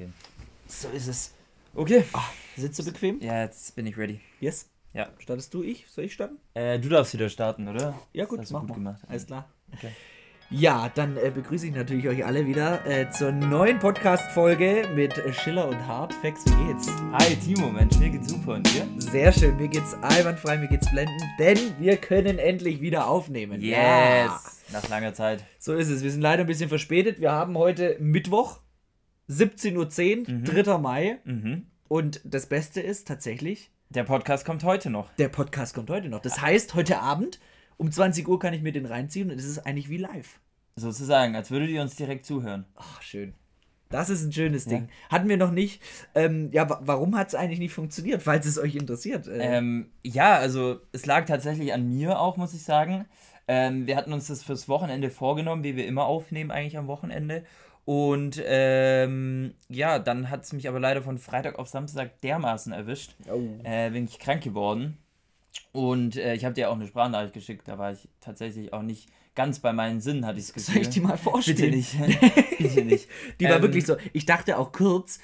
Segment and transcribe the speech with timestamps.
[0.00, 0.14] losgehen.
[0.66, 1.34] So ist es.
[1.74, 2.04] Okay.
[2.12, 2.24] Ah,
[2.56, 3.20] sitzt du bequem?
[3.20, 4.20] Ja, jetzt bin ich ready.
[4.40, 4.68] Yes.
[4.92, 5.08] Ja.
[5.18, 5.86] Startest du, ich?
[5.88, 6.38] Soll ich starten?
[6.54, 7.94] Äh, du darfst wieder starten, oder?
[8.12, 9.02] Ja, gut, Das hast mach gut gemacht.
[9.08, 9.48] Alles klar.
[9.72, 9.90] Okay.
[10.52, 15.68] Ja, dann äh, begrüße ich natürlich euch alle wieder äh, zur neuen Podcast-Folge mit Schiller
[15.68, 16.12] und Hart.
[16.14, 16.88] Fex, wie geht's?
[17.12, 18.84] Hi, Timo, Mensch, mir geht's super und dir?
[18.98, 23.60] Sehr schön, mir geht's einwandfrei, mir geht's blendend, denn wir können endlich wieder aufnehmen.
[23.60, 24.40] Ja.
[24.72, 25.44] Nach langer Zeit.
[25.60, 26.02] So ist es.
[26.02, 27.20] Wir sind leider ein bisschen verspätet.
[27.20, 28.58] Wir haben heute Mittwoch,
[29.30, 30.44] 17.10 Uhr, Mhm.
[30.44, 30.78] 3.
[30.78, 31.18] Mai.
[31.24, 31.66] Mhm.
[31.88, 35.12] Und das Beste ist tatsächlich, Der Podcast kommt heute noch.
[35.14, 36.20] der Podcast kommt heute noch.
[36.20, 37.40] Das heißt, heute Abend
[37.76, 40.40] um 20 Uhr kann ich mir den reinziehen und es ist eigentlich wie live.
[40.76, 42.64] Sozusagen, als würdet ihr uns direkt zuhören.
[42.76, 43.34] Ach, schön.
[43.88, 44.70] Das ist ein schönes Ja.
[44.72, 44.88] Ding.
[45.08, 45.82] Hatten wir noch nicht.
[46.14, 49.26] Ähm, ja, wa warum hat es eigentlich nicht funktioniert, falls es euch interessiert?
[49.26, 53.06] Äh, Ähm, ja, also es lag tatsächlich an mir auch, muss ich sagen.
[53.48, 57.44] Ähm, wir hatten uns das fürs Wochenende vorgenommen, wie wir immer aufnehmen eigentlich am Wochenende.
[57.92, 63.16] Und ähm, ja, dann hat es mich aber leider von Freitag auf Samstag dermaßen erwischt.
[63.28, 63.40] oh.
[63.64, 64.96] Äh, bin ich krank geworden.
[65.72, 69.08] Und äh, ich habe dir auch eine Sprachnachricht geschickt, da war ich tatsächlich auch nicht
[69.34, 70.74] ganz bei meinen Sinnen, hatte ich das Gefühl.
[70.74, 71.56] Soll ich die mal vorstellen?
[71.58, 71.96] Bitte nicht.
[72.58, 73.08] Bitte nicht.
[73.40, 73.96] Die war Ähm, wirklich so.
[74.12, 75.18] Ich dachte auch kurz,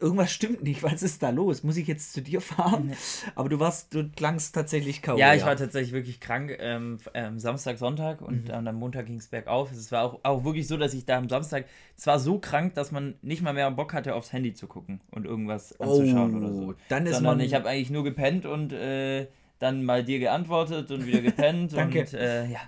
[0.00, 0.82] irgendwas stimmt nicht.
[0.82, 1.62] Was ist da los?
[1.64, 2.92] Muss ich jetzt zu dir fahren?
[3.34, 5.18] Aber du warst, du klangst tatsächlich kaum.
[5.18, 6.56] Ja, ich war tatsächlich wirklich krank.
[6.60, 8.26] Ähm, ähm, Samstag, Sonntag Mhm.
[8.26, 9.72] und dann am Montag ging es bergauf.
[9.72, 11.64] Es war auch, auch wirklich so, dass ich da am Samstag
[11.96, 15.24] zwar so krank, dass man nicht mal mehr Bock hatte, aufs Handy zu gucken und
[15.26, 16.62] irgendwas anzuschauen oder so.
[16.70, 17.46] Oh, Dann ist Sondern man.
[17.46, 19.26] ich habe eigentlich nur gepennt und äh,
[19.58, 21.72] dann mal dir geantwortet und wieder gepennt.
[21.76, 22.00] Danke.
[22.00, 22.60] Und äh, ja.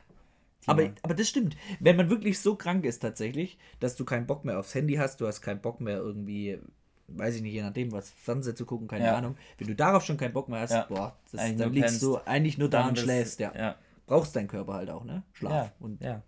[0.67, 1.57] Aber, aber das stimmt.
[1.81, 5.21] Wenn man wirklich so krank ist tatsächlich, dass du keinen Bock mehr aufs Handy hast,
[5.21, 6.59] du hast keinen Bock mehr irgendwie,
[7.09, 9.17] weiß ich nicht, je nachdem, was Fernseher zu gucken, keine Ja.
[9.17, 9.37] Ahnung.
[9.59, 10.87] Wenn du darauf schon keinen Bock mehr hast, Ja.
[10.89, 13.53] boah, das, Eigentlich dann liegst du eigentlich nur da und schläfst, ja.
[13.57, 13.77] ja.
[14.07, 15.23] Brauchst deinen Körper halt auch, ne?
[15.33, 15.53] Schlaf.
[15.53, 16.23] Ja, Und ja.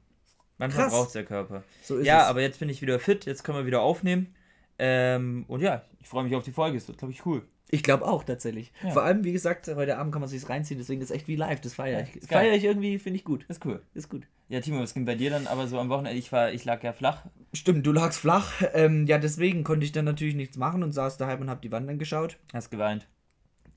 [0.58, 1.62] Manchmal braucht der Körper.
[1.82, 2.28] so Ja, es.
[2.28, 4.34] aber jetzt bin ich wieder fit, jetzt können wir wieder aufnehmen.
[4.78, 7.42] Ähm, und ja, ich freue mich auf die Folge, es wird, glaube ich, cool.
[7.68, 8.72] Ich glaube auch tatsächlich.
[8.82, 8.90] Ja.
[8.90, 11.60] Vor allem, wie gesagt, heute Abend kann man sich reinziehen, deswegen ist echt wie live.
[11.60, 12.12] Das feiere Ja, ich.
[12.28, 12.40] geil.
[12.42, 13.44] Feiere ich irgendwie, finde ich gut.
[13.48, 13.82] Ist cool.
[13.94, 14.22] Ist gut.
[14.48, 16.16] Ja, Timo, was ging bei dir dann aber so am Wochenende?
[16.16, 17.24] Ich war, ich lag ja flach.
[17.52, 18.52] Stimmt, du lagst flach.
[18.74, 21.72] Ähm, ja, deswegen konnte ich dann natürlich nichts machen und saß daheim und hab die
[21.72, 22.38] Wand angeschaut.
[22.52, 23.08] Hast geweint.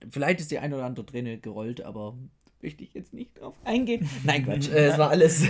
[0.10, 2.16] Vielleicht ist die ein oder andere Träne gerollt, aber
[2.62, 4.10] möchte ich jetzt nicht drauf eingehen.
[4.24, 4.70] Nein, Quatsch.
[4.70, 5.44] äh, es war alles,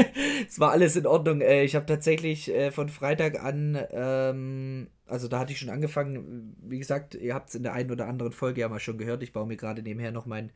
[0.48, 1.40] es war alles in Ordnung.
[1.40, 6.56] Äh, ich habe tatsächlich äh, von Freitag an, ähm, also da hatte ich schon angefangen.
[6.62, 9.22] Wie gesagt, ihr habt es in der einen oder anderen Folge ja mal schon gehört.
[9.22, 10.50] Ich baue mir gerade nebenher noch mein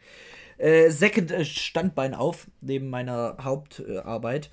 [0.58, 4.50] äh, Second äh, Standbein auf, neben meiner Hauptarbeit.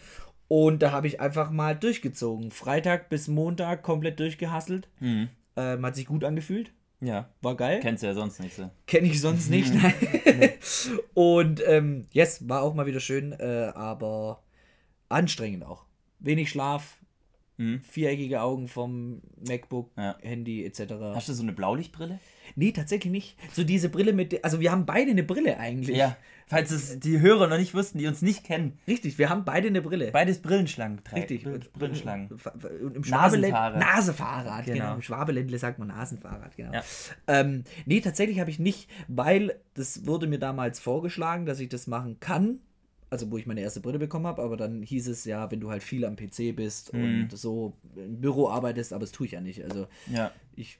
[0.47, 2.51] Und da habe ich einfach mal durchgezogen.
[2.51, 4.87] Freitag bis Montag komplett durchgehasselt.
[4.99, 5.29] Mhm.
[5.57, 6.71] Ähm, hat sich gut angefühlt.
[6.99, 7.29] Ja.
[7.41, 7.79] War geil.
[7.81, 8.69] Kennst du ja sonst nicht so.
[8.87, 9.73] Kenne ich sonst nicht.
[9.73, 9.93] Nein.
[11.13, 14.43] Und ähm, yes, war auch mal wieder schön, äh, aber
[15.09, 15.85] anstrengend auch.
[16.19, 16.97] Wenig Schlaf,
[17.59, 17.81] Mhm.
[17.81, 20.15] viereckige Augen vom MacBook, Ja.
[20.21, 20.93] Handy etc.
[21.15, 22.19] Hast du so eine Blaulichtbrille?
[22.55, 23.35] Nee, tatsächlich nicht.
[23.51, 25.97] So diese Brille mit, also wir haben beide eine Brille eigentlich.
[25.97, 26.15] Ja.
[26.49, 28.79] Falls es die Hörer noch nicht wussten, die uns nicht kennen.
[28.87, 30.11] Richtig, wir haben beide eine Brille.
[30.11, 31.01] Beides Brillenschlangen.
[31.13, 31.43] Richtig.
[31.43, 32.29] Brill Brillenschlangen.
[32.81, 33.79] Und im Nasenfahrrad.
[33.79, 34.77] Nasefahrrad, genau.
[34.77, 34.95] Genau.
[34.95, 36.71] Im Schwabeländle sagt man Nasenfahrrad, genau.
[36.73, 36.83] Ja.
[37.27, 41.85] Ähm, nee, tatsächlich habe ich nicht, weil das wurde mir damals vorgeschlagen, dass ich das
[41.87, 42.59] machen kann.
[43.09, 45.69] Also, wo ich meine erste Brille bekommen habe, aber dann hieß es ja, wenn du
[45.69, 47.03] halt viel am PC bist Mhm.
[47.29, 49.63] und so im Büro arbeitest, aber das tue ich ja nicht.
[49.63, 50.31] Also, Ja.
[50.55, 50.77] ich,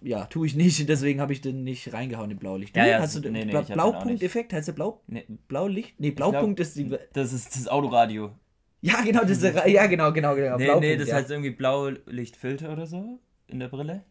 [0.00, 2.76] ja, tue ich nicht, deswegen habe ich den nicht reingehauen, den Blaulicht.
[2.76, 2.90] Ja, Du?
[2.90, 4.52] ja, hast du den nee, nee, Bla Blaupunkteffekt?
[4.52, 5.98] Heißt der Blau, Nee, Blaulicht?
[5.98, 6.96] Nee, Blaupunkt ist die.
[7.12, 8.32] das ist das Autoradio.
[8.80, 10.56] Ja, genau, das ist, ja, genau, genau, genau.
[10.56, 11.14] Nee, Blaupunkt, nee, das ja.
[11.16, 14.04] heißt irgendwie Blaulichtfilter oder so in der Brille.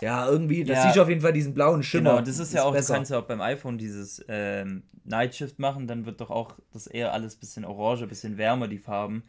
[0.00, 0.82] Ja, irgendwie, das Ja.
[0.84, 2.10] siehst du auf jeden Fall diesen blauen Schimmer.
[2.12, 2.94] Genau, das ist ja auch, besser.
[2.94, 6.86] kannst du auch beim iPhone dieses ähm, Night Shift machen, dann wird doch auch das
[6.86, 9.24] eher alles bisschen orange, bisschen wärmer, die Farben.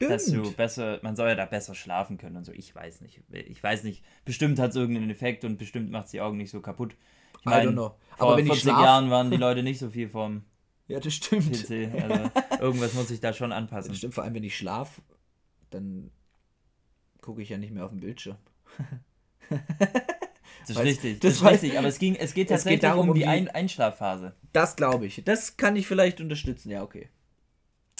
[0.00, 0.56] Dass du Stimmt.
[0.56, 2.52] besser, man soll ja da besser schlafen können und so.
[2.52, 3.20] Ich weiß nicht.
[3.32, 4.04] Ich weiß nicht.
[4.24, 6.94] Bestimmt hat es irgendeinen Effekt und bestimmt macht es die Augen nicht so kaputt.
[7.40, 7.94] Ich meine, don't know.
[8.16, 10.42] vor Aber wenn ich 40 schlaf- Jahren waren die Leute nicht so viel vom
[10.88, 11.50] Ja, das stimmt.
[11.50, 11.90] PC.
[12.02, 13.88] Also irgendwas muss ich da schon anpassen.
[13.90, 15.00] Das stimmt, vor allem wenn ich schlaf,
[15.70, 16.10] dann
[17.22, 18.36] gucke ich ja nicht mehr auf den Bildschirm.
[20.64, 21.20] Das ist Weiß- richtig.
[21.20, 21.76] das ist weiß- richtig.
[21.78, 24.34] Aber es, ging, es geht Es tatsächlich geht darum, um die Ein Einschlafphase.
[24.52, 25.22] Das glaube ich.
[25.24, 26.70] Das kann ich vielleicht unterstützen.
[26.70, 27.08] Ja, okay.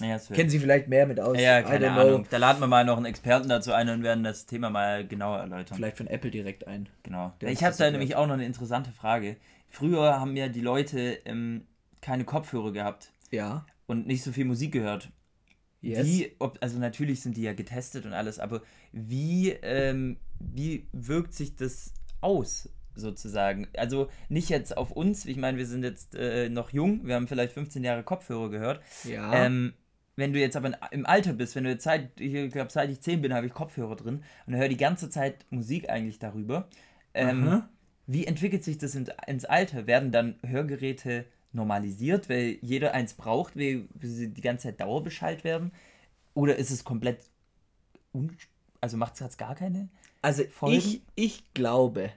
[0.00, 1.38] Ja, Kennen Sie vielleicht mehr mit aus?
[1.38, 2.25] ja keine Ahnung.
[2.31, 5.38] Da laden wir mal noch einen Experten dazu ein und werden das Thema mal genauer
[5.38, 5.76] erläutern.
[5.76, 6.88] Vielleicht von Apple direkt ein.
[7.02, 7.32] Genau.
[7.40, 9.37] Der ich habe da nämlich auch noch eine interessante Frage.
[9.69, 11.66] Früher haben ja die Leute ähm,
[12.00, 13.66] keine Kopfhörer gehabt Ja.
[13.87, 15.10] und nicht so viel Musik gehört.
[15.81, 16.06] Yes.
[16.06, 18.62] Wie, ob, also natürlich sind die ja getestet und alles, aber
[18.93, 20.16] wie, ähm,
[20.54, 23.68] wie wirkt sich das aus, sozusagen?
[23.76, 27.28] Also nicht jetzt auf uns, ich meine, wir sind jetzt äh, noch jung, wir haben
[27.28, 28.82] vielleicht 15 Jahre Kopfhörer gehört.
[29.04, 29.32] Ja.
[29.46, 29.74] Ähm,
[30.16, 33.00] wenn du jetzt aber im Alter bist, wenn du jetzt seit, ich glaube, seit ich
[33.00, 36.68] 10 bin, habe ich Kopfhörer drin und höre die ganze Zeit Musik eigentlich darüber.
[37.14, 37.62] Ähm,
[38.06, 39.86] wie entwickelt sich das in, ins Alter?
[39.86, 45.72] Werden dann Hörgeräte normalisiert, weil jeder eins braucht, weil sie die ganze Zeit Dauerbescheid werden?
[46.34, 47.20] Oder ist es komplett,
[48.80, 49.88] also macht es gar keine?
[50.22, 50.76] Also Folgen?
[50.78, 52.10] ich, ich glaube,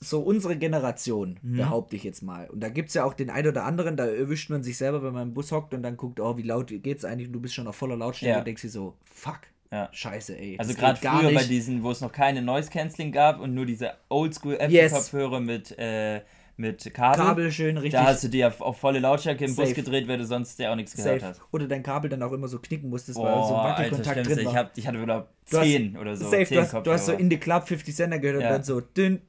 [0.00, 1.58] so unsere Generation, Mhm.
[1.58, 2.48] behaupte ich jetzt mal.
[2.50, 5.02] Und da gibt es ja auch den einen oder anderen, da erwischt man sich selber,
[5.02, 7.28] wenn man im Bus hockt und dann guckt, oh, wie laut geht's eigentlich?
[7.28, 8.38] Und du bist schon auf voller Lautstärke Ja.
[8.38, 9.88] und denkst dir so, fuck, Ja.
[9.92, 10.56] scheiße, ey.
[10.58, 11.50] Also gerade früher bei nicht.
[11.50, 14.92] diesen, wo es noch keine Noise Cancelling gab und nur diese Oldschool Yes.
[14.92, 16.22] Apple-Kopfhörer mit, äh,
[16.62, 17.22] mit Kabel.
[17.24, 17.92] Kabel schön richtig.
[18.00, 19.74] Da hast du dir auf, volle Lautstärke im Bus Safe.
[19.74, 21.32] gedreht, weil du sonst ja auch nichts gehört safe.
[21.34, 21.42] hast.
[21.50, 24.14] Oder dein Kabel dann auch immer so knicken musstest, weil Boah, so ein Alter, Wackelkontakt
[24.14, 24.34] Schlimmste.
[24.36, 24.52] drin war.
[24.52, 26.24] Ich, hab, ich hatte wieder Du hast- 10 oder so.
[26.24, 28.50] Safe, 10 du hast, du hast so in the Club 50 Cent gehört und Ja.
[28.52, 29.20] dann so dünn.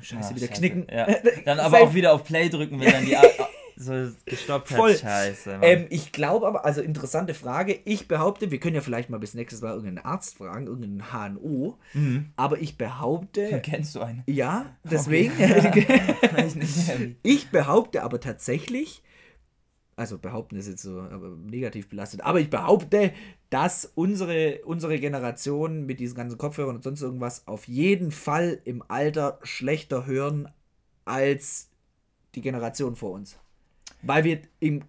[0.00, 0.60] Scheiße, Ah, wieder scheiße.
[0.60, 0.86] knicken.
[0.92, 1.06] Ja.
[1.44, 3.16] Dann aber auch wieder auf Play drücken, wenn dann die
[3.76, 4.76] so gestoppt hat.
[4.78, 4.96] Voll.
[4.96, 5.58] Scheiße.
[5.62, 7.78] Ähm, ich glaube aber, also interessante Frage.
[7.84, 11.78] Ich behaupte, wir können ja vielleicht mal bis nächstes Mal irgendeinen Arzt fragen, irgendeinen HNO.
[11.92, 12.30] Mhm.
[12.36, 14.22] Aber ich behaupte, Kennst du einen?
[14.26, 15.36] ja, deswegen.
[15.38, 15.72] Mehr.
[17.22, 19.02] ich behaupte aber tatsächlich,
[19.96, 23.12] also behaupten ist jetzt so negativ belastet, aber ich behaupte,
[23.50, 28.82] dass unsere, unsere Generation mit diesen ganzen Kopfhörern und sonst irgendwas auf jeden Fall im
[28.88, 30.48] Alter schlechter hören
[31.04, 31.70] als
[32.34, 33.38] die Generation vor uns.
[34.06, 34.82] Weil wir im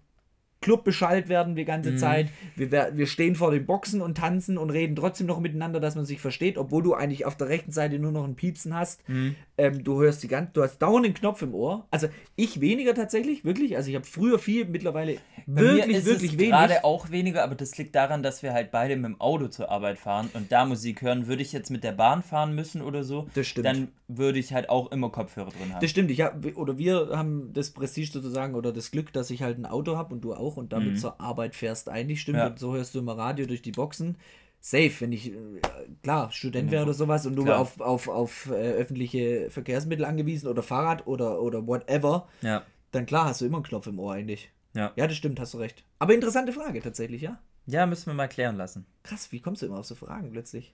[0.66, 1.98] Club beschallt werden die ganze Mhm.
[1.98, 2.30] Zeit.
[2.56, 6.06] Wir, wir stehen vor den Boxen und tanzen und reden trotzdem noch miteinander, dass man
[6.06, 9.08] sich versteht, obwohl du eigentlich auf der rechten Seite nur noch ein Piepsen hast.
[9.08, 9.36] Mhm.
[9.58, 11.86] Ähm, du hörst die ganze, du hast dauernd den Knopf im Ohr.
[11.92, 13.78] Also ich weniger tatsächlich, wirklich.
[13.78, 16.50] Also ich habe früher viel, mittlerweile Bei wirklich, ist wirklich es wenig.
[16.52, 19.70] gerade auch weniger, aber das liegt daran, dass wir halt beide mit dem Auto zur
[19.72, 21.28] Arbeit fahren und da Musik hören.
[21.28, 23.66] Würde ich jetzt mit der Bahn fahren müssen oder so, Das stimmt.
[23.68, 25.82] dann würde ich halt auch immer Kopfhörer drin haben.
[25.82, 29.42] Das stimmt, ich hab, oder wir haben das Prestige sozusagen oder das Glück, dass ich
[29.42, 32.38] halt ein Auto habe und du auch und damit zur Arbeit fährst eigentlich, stimmt.
[32.38, 32.42] Mhm.
[32.42, 32.48] Ja.
[32.48, 34.18] Und so hörst du immer Radio durch die Boxen.
[34.60, 35.62] Safe, wenn ich, äh,
[36.02, 37.60] klar, Student wäre oder sowas und nur Klar.
[37.60, 42.64] auf, auf, auf äh, öffentliche Verkehrsmittel angewiesen oder Fahrrad oder, oder whatever, ja.
[42.92, 44.52] dann klar hast du immer einen Knopf im Ohr eigentlich.
[44.74, 44.92] Ja.
[44.96, 45.84] Ja, das stimmt, hast du recht.
[46.00, 47.40] Aber interessante Frage tatsächlich, ja?
[47.68, 48.86] ja, müssen wir mal klären lassen.
[49.04, 50.74] Krass, wie kommst du immer auf so Fragen plötzlich?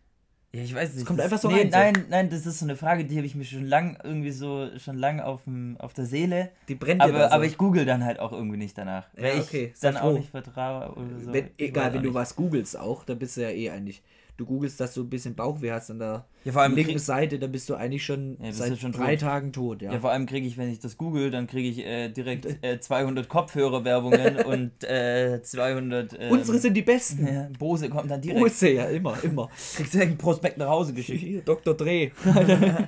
[0.54, 1.06] Ja, ich weiß nicht.
[1.06, 1.78] kommt das- einfach so nee, rein, so.
[1.78, 4.68] Nein, nein, das ist so eine Frage, die habe ich mir schon lang irgendwie so
[4.80, 6.50] schon lang auf, dem, auf der Seele.
[6.68, 7.36] Die brennt da Aber, so.
[7.36, 9.06] aber ich google dann halt auch irgendwie nicht danach.
[9.16, 10.10] Ja, weil okay, ich dann froh.
[10.10, 11.32] auch nicht vertraue oder so.
[11.34, 14.04] wenn, egal, wenn du was googelst auch, dann bist du ja eh eigentlich.
[14.38, 17.38] Du googelst, dass du ein bisschen Bauchweh hast an der Ja, vor allem linken Seite,
[17.38, 19.22] dann bist du eigentlich schon Ja, seit schon drei tot.
[19.28, 19.94] Tagen tot, ja.
[19.94, 22.80] Ja, vor allem kriege ich, wenn ich das google, dann kriege ich äh, direkt äh,
[22.80, 26.14] 200 Kopfhörerwerbungen und äh, 200.
[26.22, 27.26] Ähm, Unsere sind die besten.
[27.28, 28.42] ja, Bose kommt dann direkt.
[28.42, 29.50] Grüße, ja, immer, immer.
[29.76, 31.42] Kriegst direkt einen Prospekt nach Hause geschickt.
[31.48, 31.74] Dr.
[31.76, 32.12] Dreh.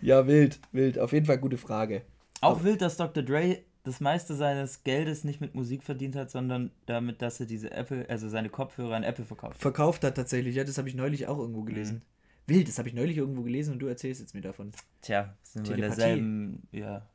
[0.00, 0.98] ja, wild, wild.
[0.98, 2.02] Auf jeden Fall gute Frage.
[2.40, 3.22] Auch wild, dass Dr.
[3.22, 7.70] Dre das meiste seines Geldes nicht mit Musik verdient hat, sondern damit, dass er diese
[7.70, 9.58] Apple, also seine Kopfhörer an Apple verkauft.
[9.58, 12.02] Verkauft hat tatsächlich, ja, das habe ich neulich auch irgendwo gelesen.
[12.46, 14.72] Wild, das habe ich neulich irgendwo gelesen und du erzählst jetzt mir davon.
[15.02, 16.00] Tja, sind wir in Telepathie.
[16.00, 17.06] derselben, ja.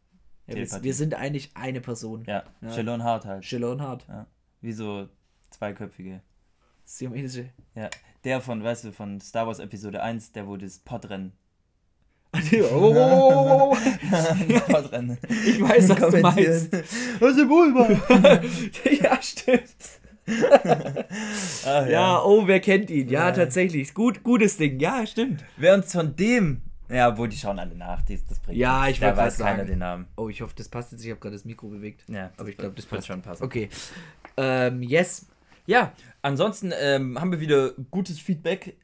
[0.48, 2.24] Ja, wir, wir sind eigentlich eine Person.
[2.28, 2.72] Ja, Ja.
[2.72, 3.46] Shalon Hart halt.
[3.46, 4.06] Shallon Hart.
[4.08, 4.28] Ja.
[4.62, 5.08] Wie so
[5.52, 6.22] zweiköpfige.
[6.84, 7.50] Siamesische.
[7.76, 7.90] Ja.
[8.24, 11.34] Der von, weißt du, von Star Wars Episode 1, der wo das Podrennen.
[12.34, 13.78] Oh, oh, oh.
[15.46, 16.74] Ich weiß, was du meinst.
[17.20, 18.00] Was ist wohl,
[19.02, 19.64] ja, stimmt.
[21.66, 23.10] ah, Ja, oh, wer kennt ihn?
[23.10, 23.32] Ja, Ja.
[23.32, 23.94] tatsächlich.
[23.94, 24.80] Gut, gutes Ding.
[24.80, 25.44] Ja, stimmt.
[25.58, 26.62] Wer uns von dem.
[26.90, 29.68] Ja, wo die schauen alle nach, das bringt Ja, ich Da weiß keiner sagen.
[29.68, 30.06] den Namen.
[30.16, 31.04] Oh, ich hoffe, das passt jetzt.
[31.04, 32.04] Ich habe gerade das Mikro bewegt.
[32.08, 33.08] Ja, Aber ich glaube, das wird passt.
[33.08, 33.44] schon passen.
[33.44, 33.70] Okay.
[34.38, 35.26] Ähm, yes.
[35.66, 38.76] Ja, ansonsten ähm, haben wir wieder gutes Feedback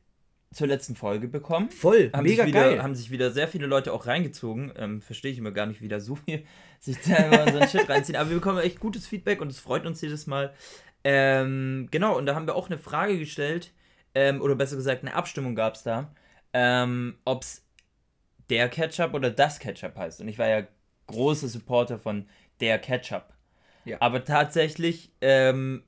[0.52, 1.70] zur letzten Folge bekommen.
[1.70, 2.12] Voll.
[2.14, 2.84] Haben Mega sich wieder, geil.
[2.84, 4.72] Haben sich wieder sehr viele Leute auch reingezogen.
[4.76, 6.44] Ähm, Verstehe ich immer gar nicht, wie da so viel
[6.80, 8.18] sich da immer so ein Shit reinziehen.
[8.18, 10.54] Aber wir bekommen echt gutes Feedback und es freut uns jedes Mal.
[11.04, 13.72] Ähm, genau, und da haben wir auch eine Frage gestellt,
[14.16, 16.14] ähm, oder besser gesagt, eine Abstimmung gab es da,
[16.54, 17.66] ähm, ob es
[18.50, 20.22] der Ketchup oder das Ketchup heißt.
[20.22, 20.68] Und ich war ja
[21.08, 22.28] großer Supporter von
[22.60, 23.34] der Ketchup.
[23.86, 23.98] Ja.
[24.00, 25.84] Aber tatsächlich ähm,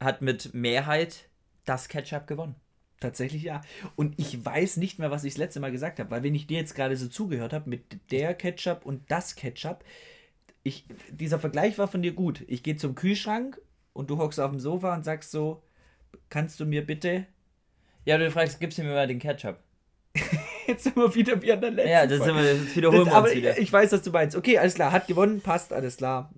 [0.00, 1.28] hat mit Mehrheit
[1.64, 2.54] das Ketchup gewonnen.
[3.02, 3.60] Tatsächlich ja.
[3.96, 6.46] Und ich weiß nicht mehr, was ich das letzte Mal gesagt habe, weil wenn ich
[6.46, 9.84] dir jetzt gerade so zugehört habe mit der Ketchup und das Ketchup,
[10.62, 12.44] ich, dieser Vergleich war von dir gut.
[12.46, 13.60] Ich gehe zum Kühlschrank
[13.92, 15.62] und du hockst auf dem Sofa und sagst so,
[16.30, 17.26] kannst du mir bitte
[18.04, 19.58] Ja, du fragst, gibst du mir mal den Ketchup?
[20.66, 23.12] jetzt sind wir wieder wie an der letzten Ja, das, sind wir, das wiederholen Das,
[23.12, 23.58] wir aber uns wieder.
[23.58, 24.36] ich, weiß, was du meinst.
[24.36, 26.30] Okay, alles klar, hat gewonnen, passt, alles klar.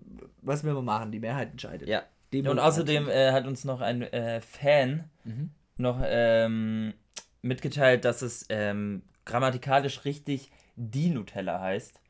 [0.42, 1.12] Was will man machen?
[1.12, 1.88] Die Mehrheit entscheidet.
[1.88, 1.99] ja.
[2.33, 2.66] Und Demokratie.
[2.66, 5.50] außerdem äh, hat uns noch ein äh, Fan Mhm.
[5.76, 6.94] Noch ähm,
[7.42, 12.00] mitgeteilt, dass es ähm, grammatikalisch richtig die Nutella heißt.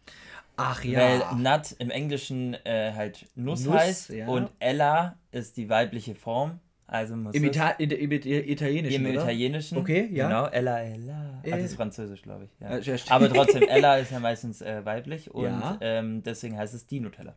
[0.57, 1.01] Ach ja.
[1.01, 4.29] Weil Nut im Englischen äh, halt Nuss, Nuss heißt ja.
[4.29, 6.61] und Ella ist die weibliche Form.
[6.87, 9.23] Also muss Im, Ita im, im Italienischen, Im oder?
[9.23, 9.79] Italienischen.
[9.79, 10.29] Okay, ja.
[10.29, 11.41] Genau, Ella, Ella.
[11.43, 11.51] Äh.
[11.51, 12.51] Das ist Französisch, glaube ich.
[12.61, 12.79] Ja.
[12.79, 17.01] Ja, Aber trotzdem, Ella ist ja meistens äh, weiblich und ähm, deswegen heißt es die
[17.01, 17.35] Nutella.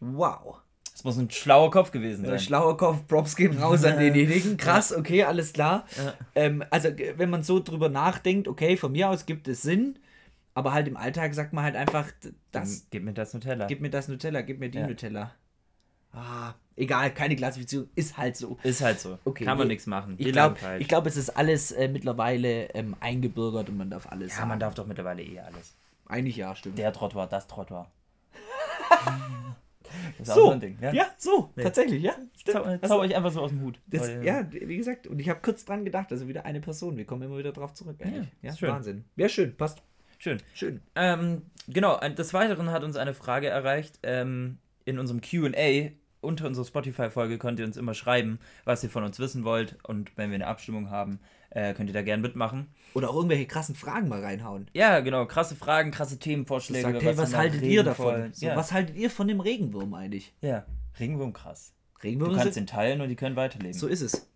[0.00, 0.62] Wow.
[1.00, 2.34] Das muss ein schlauer Kopf gewesen sein.
[2.34, 4.56] Ein schlauer Kopf, Props gehen raus an denjenigen.
[4.58, 5.86] Krass, okay, alles klar.
[6.34, 9.98] Ähm, also, wenn man so drüber nachdenkt, okay, von mir aus gibt es Sinn.
[10.52, 12.06] Aber halt im Alltag sagt man halt einfach,
[12.52, 12.86] das.
[12.90, 13.66] Gib mir das Nutella.
[13.66, 15.34] Gib mir das Nutella, gib mir die Nutella.
[16.12, 18.58] Ah, egal, keine Klassifizierung, ist halt so.
[18.62, 19.18] Ist halt so.
[19.24, 20.16] Okay, Kann man nichts machen.
[20.18, 24.32] Ich glaube, glaub, es ist alles äh, mittlerweile ähm, eingebürgert und man darf alles.
[24.32, 24.48] Ja, sagen.
[24.50, 25.74] man darf doch mittlerweile eh alles.
[26.06, 26.76] Eigentlich ja, stimmt.
[26.76, 27.90] Der Trottoir, das Trottoir.
[30.18, 30.78] das ist so, auch so ein Ding.
[30.80, 31.62] Ja, ja so, nee.
[31.62, 32.14] tatsächlich, ja.
[32.46, 33.80] Also, zauber ich einfach so aus dem Hut.
[33.86, 37.04] Das, ja, wie gesagt, und ich habe kurz dran gedacht, also wieder eine Person, wir
[37.04, 37.96] kommen immer wieder drauf zurück.
[38.00, 38.28] Eigentlich.
[38.42, 39.04] Ja, ja Wahnsinn.
[39.16, 39.82] Ja, schön, passt.
[40.18, 40.38] Schön.
[40.54, 40.80] Schön.
[40.94, 43.98] Ähm, genau, des Weiteren hat uns eine Frage erreicht.
[44.02, 49.04] Ähm, in unserem QA unter unserer Spotify-Folge könnt ihr uns immer schreiben, was ihr von
[49.04, 49.78] uns wissen wollt.
[49.82, 51.20] Und wenn wir eine Abstimmung haben,
[51.50, 52.68] äh, könnt ihr da gerne mitmachen.
[52.94, 54.68] Oder auch irgendwelche krassen Fragen mal reinhauen.
[54.72, 55.26] Ja, genau.
[55.26, 56.82] Krasse Fragen, krasse Themenvorschläge.
[56.82, 58.32] Sagt, hey, was, was haltet ihr davon?
[58.32, 58.56] So, ja.
[58.56, 60.34] Was haltet ihr von dem Regenwurm eigentlich?
[60.40, 60.64] Ja,
[60.98, 61.74] Regenwurm krass.
[62.02, 63.78] Regenwürmer du kannst ihn teilen und die können weiterleben.
[63.78, 64.30] So ist es.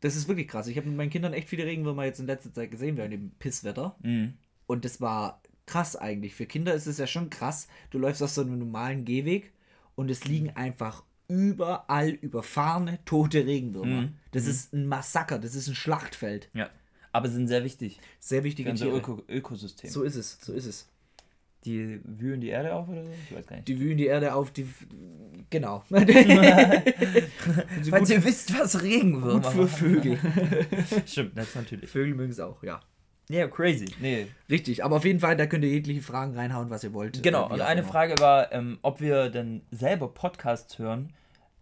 [0.00, 0.66] Das ist wirklich krass.
[0.66, 3.30] Ich habe mit meinen Kindern echt viele Regenwürmer jetzt in letzter Zeit gesehen, während dem
[3.38, 3.96] Pisswetter.
[4.02, 4.34] Mhm.
[4.66, 6.34] Und das war krass eigentlich.
[6.34, 7.68] Für Kinder ist es ja schon krass.
[7.90, 9.52] Du läufst auf so einem normalen Gehweg
[9.94, 14.02] und es liegen einfach überall überfahrene, tote Regenwürmer.
[14.02, 14.14] Mhm.
[14.32, 14.50] Das mhm.
[14.50, 16.48] ist ein Massaker, das ist ein Schlachtfeld.
[16.54, 16.70] Ja.
[17.12, 18.00] Aber sind sehr wichtig.
[18.20, 18.98] Sehr wichtige Ganze Tiere.
[18.98, 19.90] Öko Ökosystem.
[19.90, 20.88] So ist es, so ist es.
[21.64, 23.10] Die wühlen die Erde auf oder so?
[23.28, 23.68] Ich weiß gar nicht.
[23.68, 24.66] Die wühlen die Erde auf, die.
[25.48, 25.84] Genau.
[25.88, 26.10] Falls
[28.10, 30.18] ihr wisst, was Regenwürmer gut für Vögel.
[31.06, 31.88] Stimmt, das natürlich.
[31.88, 32.80] Vögel mögen es auch, ja.
[33.32, 33.86] Ja, crazy.
[33.98, 34.26] Nee.
[34.50, 37.22] Richtig, aber auf jeden Fall, da könnt ihr jegliche Fragen reinhauen, was ihr wollt.
[37.22, 41.14] Genau, und eine Frage war, ähm, ob wir denn selber Podcasts hören,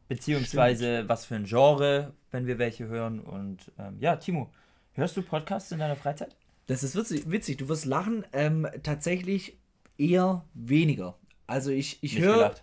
[0.08, 1.08] beziehungsweise Stimmt.
[1.08, 3.20] was für ein Genre, wenn wir welche hören.
[3.20, 4.50] Und ähm, ja, Timo,
[4.94, 6.34] hörst du Podcasts in deiner Freizeit?
[6.66, 7.58] Das ist witzig, witzig.
[7.58, 8.24] du wirst lachen.
[8.32, 9.56] Ähm, tatsächlich
[9.96, 11.16] eher weniger.
[11.46, 12.54] Also ich, ich höre.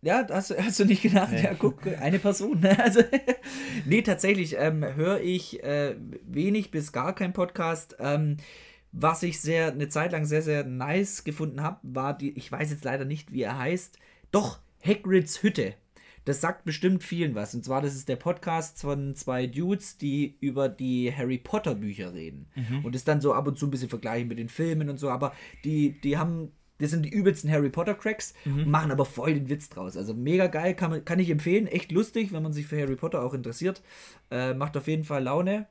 [0.00, 1.32] Ja, hast, hast du nicht gedacht?
[1.32, 1.42] Nee.
[1.42, 2.60] Ja, guck, eine Person.
[2.60, 2.78] Ne?
[2.78, 3.00] Also,
[3.84, 7.96] nee, tatsächlich ähm, höre ich äh, wenig bis gar kein Podcast.
[7.98, 8.36] Ähm,
[8.92, 12.70] was ich sehr eine Zeit lang sehr, sehr nice gefunden habe, war die, ich weiß
[12.70, 13.98] jetzt leider nicht, wie er heißt,
[14.30, 15.74] doch Hagrids Hütte.
[16.24, 17.54] Das sagt bestimmt vielen was.
[17.54, 22.12] Und zwar, das ist der Podcast von zwei Dudes, die über die Harry Potter Bücher
[22.12, 22.46] reden.
[22.54, 22.84] Mhm.
[22.84, 25.08] Und das dann so ab und zu ein bisschen vergleichen mit den Filmen und so.
[25.10, 25.32] Aber
[25.64, 28.70] die, die haben das sind die übelsten Harry Potter Cracks, mhm.
[28.70, 29.96] machen aber voll den Witz draus.
[29.96, 31.66] Also mega geil, kann, man, kann ich empfehlen.
[31.66, 33.82] Echt lustig, wenn man sich für Harry Potter auch interessiert.
[34.30, 35.66] Äh, macht auf jeden Fall Laune.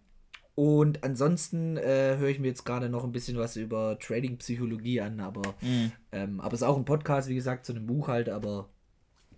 [0.56, 5.20] Und ansonsten äh, höre ich mir jetzt gerade noch ein bisschen was über Trading-Psychologie an,
[5.20, 5.92] aber, mhm.
[6.12, 8.68] ähm, aber es ist auch ein Podcast, wie gesagt, zu einem Buch halt, aber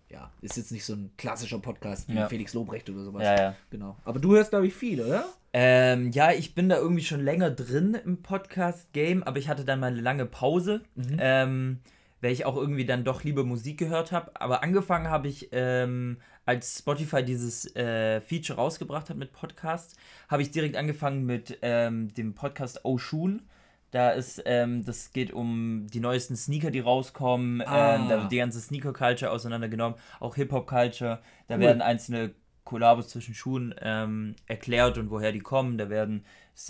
[0.09, 2.27] ja, ist jetzt nicht so ein klassischer Podcast wie ja.
[2.27, 3.23] Felix Lobrecht oder sowas.
[3.23, 3.55] Ja, ja.
[3.69, 3.95] Genau.
[4.05, 5.25] Aber du hörst, glaube ich, viel, oder?
[5.53, 9.79] Ähm, ja, ich bin da irgendwie schon länger drin im Podcast-Game, aber ich hatte dann
[9.79, 11.17] mal eine lange Pause, mhm.
[11.19, 11.79] ähm,
[12.21, 14.31] weil ich auch irgendwie dann doch lieber Musik gehört habe.
[14.39, 19.95] Aber angefangen habe ich, ähm, als Spotify dieses äh, Feature rausgebracht hat mit Podcasts,
[20.27, 23.43] habe ich direkt angefangen mit ähm, dem Podcast Oshun.
[23.91, 27.61] Da ist, ähm, das geht um die neuesten Sneaker, die rauskommen.
[27.61, 27.95] Ah.
[27.95, 31.19] Ähm, da wird die ganze Sneaker-Culture auseinandergenommen, auch Hip-Hop-Culture.
[31.47, 31.61] Da cool.
[31.61, 32.33] werden einzelne
[32.65, 35.79] Kollabos zwischen Schuhen ähm, erklärt und woher die kommen.
[35.79, 36.23] Da werden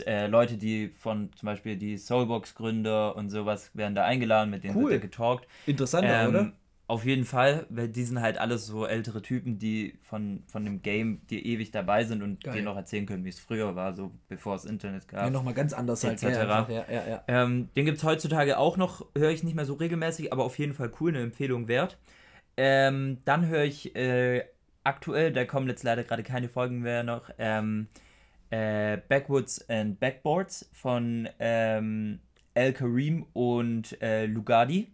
[0.05, 4.77] äh, Leute, die von zum Beispiel die Soulbox-Gründer und sowas werden da eingeladen, mit denen
[4.77, 4.91] cool.
[4.91, 5.47] wird da getalkt.
[5.65, 6.53] Interessant, ähm, oder?
[6.89, 10.81] Auf jeden Fall, weil die sind halt alles so ältere Typen, die von, von dem
[10.81, 12.55] Game, die ewig dabei sind und Geil.
[12.55, 15.21] dir noch erzählen können, wie es früher war, so bevor es Internet gab.
[15.21, 16.19] Ja, nochmal ganz anders halt.
[16.23, 17.23] Ja, ja, ja, ja.
[17.27, 20.57] Ähm, den gibt es heutzutage auch noch, höre ich nicht mehr so regelmäßig, aber auf
[20.57, 21.99] jeden Fall cool, eine Empfehlung wert.
[22.57, 24.45] Ähm, dann höre ich äh,
[24.83, 27.87] aktuell, da kommen jetzt leider gerade keine Folgen mehr noch, ähm,
[28.49, 32.19] äh, Backwoods and Backboards von ähm,
[32.55, 34.91] El Karim und äh, Lugardi.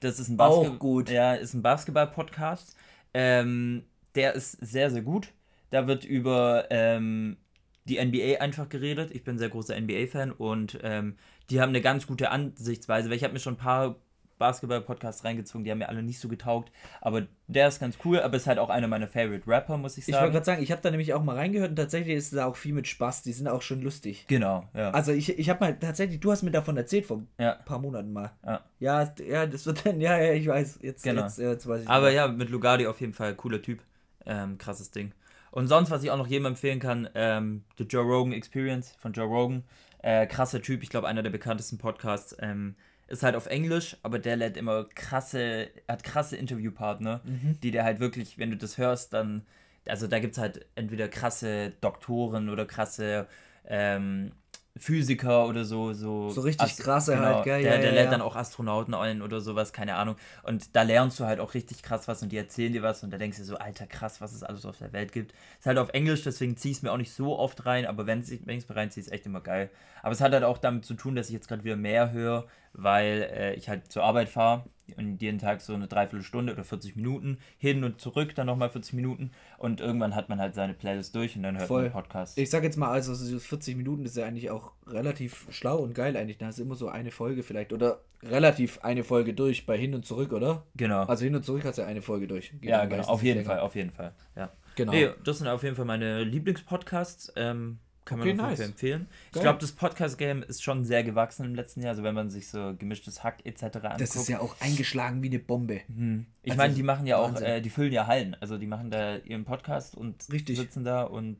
[0.00, 1.04] Das ist ein Basketball.
[1.08, 2.76] Ja, ist ein Basketball-Podcast.
[3.14, 5.32] Ähm, der ist sehr, sehr gut.
[5.70, 7.36] Da wird über ähm,
[7.84, 9.10] die NBA einfach geredet.
[9.12, 11.16] Ich bin sehr großer NBA-Fan und ähm,
[11.50, 13.96] die haben eine ganz gute Ansichtsweise, weil ich habe mir schon ein paar
[14.38, 16.72] Basketball-Podcasts reingezogen, die haben mir alle nicht so getaugt.
[17.00, 20.06] Aber der ist ganz cool, aber ist halt auch einer meiner Favorite Rapper, muss ich
[20.06, 20.16] sagen.
[20.16, 22.46] Ich wollte gerade sagen, ich habe da nämlich auch mal reingehört und tatsächlich ist da
[22.46, 23.22] auch viel mit Spaß.
[23.22, 24.26] Die sind auch schon lustig.
[24.28, 24.90] Genau, ja.
[24.90, 27.56] Also ich, ich habe mal tatsächlich, du hast mir davon erzählt vor ja.
[27.56, 28.32] ein paar Monaten mal.
[28.44, 28.60] Ja.
[28.78, 29.12] ja.
[29.26, 30.80] Ja, das wird dann, ja, ja, ich weiß.
[30.82, 31.22] Jetzt, genau.
[31.22, 31.88] jetzt, jetzt weiß ich.
[31.88, 32.14] Aber mal.
[32.14, 33.80] ja, mit Lugardi auf jeden Fall cooler Typ.
[34.26, 35.12] Ähm, krasses Ding.
[35.50, 39.12] Und sonst, was ich auch noch jedem empfehlen kann, ähm, The Joe Rogan Experience von
[39.12, 39.64] Joe Rogan.
[40.00, 42.36] Äh, krasser Typ, ich glaube, einer der bekanntesten Podcasts.
[42.40, 42.76] Ähm,
[43.08, 47.58] ist halt auf Englisch, aber der lädt immer krasse, hat krasse Interviewpartner, Mhm.
[47.62, 49.46] die der halt wirklich, wenn du das hörst, dann,
[49.86, 53.26] also da gibt es halt entweder krasse Doktoren oder krasse
[53.66, 54.32] ähm,
[54.78, 55.92] Physiker oder so.
[55.92, 57.62] So, So richtig krasse halt, gell?
[57.62, 58.10] Der, Ja, der ja, lädt ja.
[58.12, 60.16] dann auch Astronauten ein oder sowas, keine Ahnung.
[60.42, 63.10] Und da lernst du halt auch richtig krass was und die erzählen dir was und
[63.12, 65.32] da denkst du so, alter krass, was es alles auf der Welt gibt.
[65.58, 68.06] Ist halt auf Englisch, deswegen zieh ich es mir auch nicht so oft rein, aber
[68.06, 69.70] wenn ich es mir reinziehe, ist echt immer geil.
[70.02, 72.46] Aber es hat halt auch damit zu tun, dass ich jetzt gerade wieder mehr höre,
[72.72, 74.64] weil äh, ich halt zur Arbeit fahre
[74.96, 78.94] und jeden Tag so eine Dreiviertelstunde oder 40 Minuten hin und zurück, dann nochmal 40
[78.94, 81.82] Minuten und irgendwann hat man halt seine Playlist durch und dann hört Voll.
[81.84, 82.38] man Podcast.
[82.38, 85.94] Ich sag jetzt mal, also so 40 Minuten ist ja eigentlich auch relativ schlau und
[85.94, 86.38] geil eigentlich.
[86.38, 89.94] Da hast du immer so eine Folge vielleicht oder relativ eine Folge durch bei hin
[89.94, 90.64] und zurück, oder?
[90.76, 91.02] genau.
[91.04, 92.52] Also hin und zurück hast du ja eine Folge durch.
[92.60, 93.04] Geht ja, genau.
[93.04, 93.50] Auf jeden länger.
[93.50, 94.12] Fall, auf jeden Fall.
[94.36, 94.50] Ja.
[94.76, 94.92] Genau.
[94.92, 97.32] Nee, das sind auf jeden Fall meine Lieblingspodcasts.
[97.36, 97.78] Ähm,
[98.08, 98.60] kann Okay, man auf nice.
[98.60, 99.06] empfehlen.
[99.26, 99.42] Ich Geil.
[99.44, 101.90] glaube, das Podcast-Game ist schon sehr gewachsen im letzten Jahr.
[101.90, 103.62] Also wenn man sich so gemischtes Hack etc.
[103.62, 104.00] anguckt.
[104.00, 105.80] Das ist ja auch eingeschlagen wie eine Bombe.
[105.94, 106.26] Hm.
[106.42, 107.46] Ich Also, meine, die machen ja auch, Wahnsinn.
[107.46, 108.36] äh, die füllen ja Hallen.
[108.40, 110.56] Also die machen da ihren Podcast und Richtig.
[110.56, 111.38] sitzen da und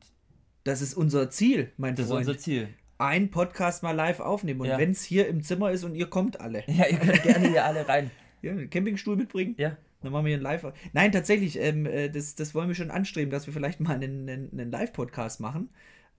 [0.63, 2.27] Das ist unser Ziel, mein das ist Freund.
[2.27, 2.69] unser Ziel.
[2.99, 4.61] Ein Podcast mal live aufnehmen.
[4.61, 4.77] Und Ja.
[4.77, 6.63] wenn es hier im Zimmer ist und ihr kommt alle.
[6.67, 8.11] Ja, ihr könnt gerne hier alle rein.
[8.41, 9.55] Ja, einen Campingstuhl mitbringen.
[9.57, 9.75] Ja.
[10.01, 10.65] Dann machen wir hier einen Live.
[10.93, 14.29] Nein, tatsächlich, ähm, äh, das, das wollen wir schon anstreben, dass wir vielleicht mal einen,
[14.29, 15.69] einen, einen Live-Podcast machen.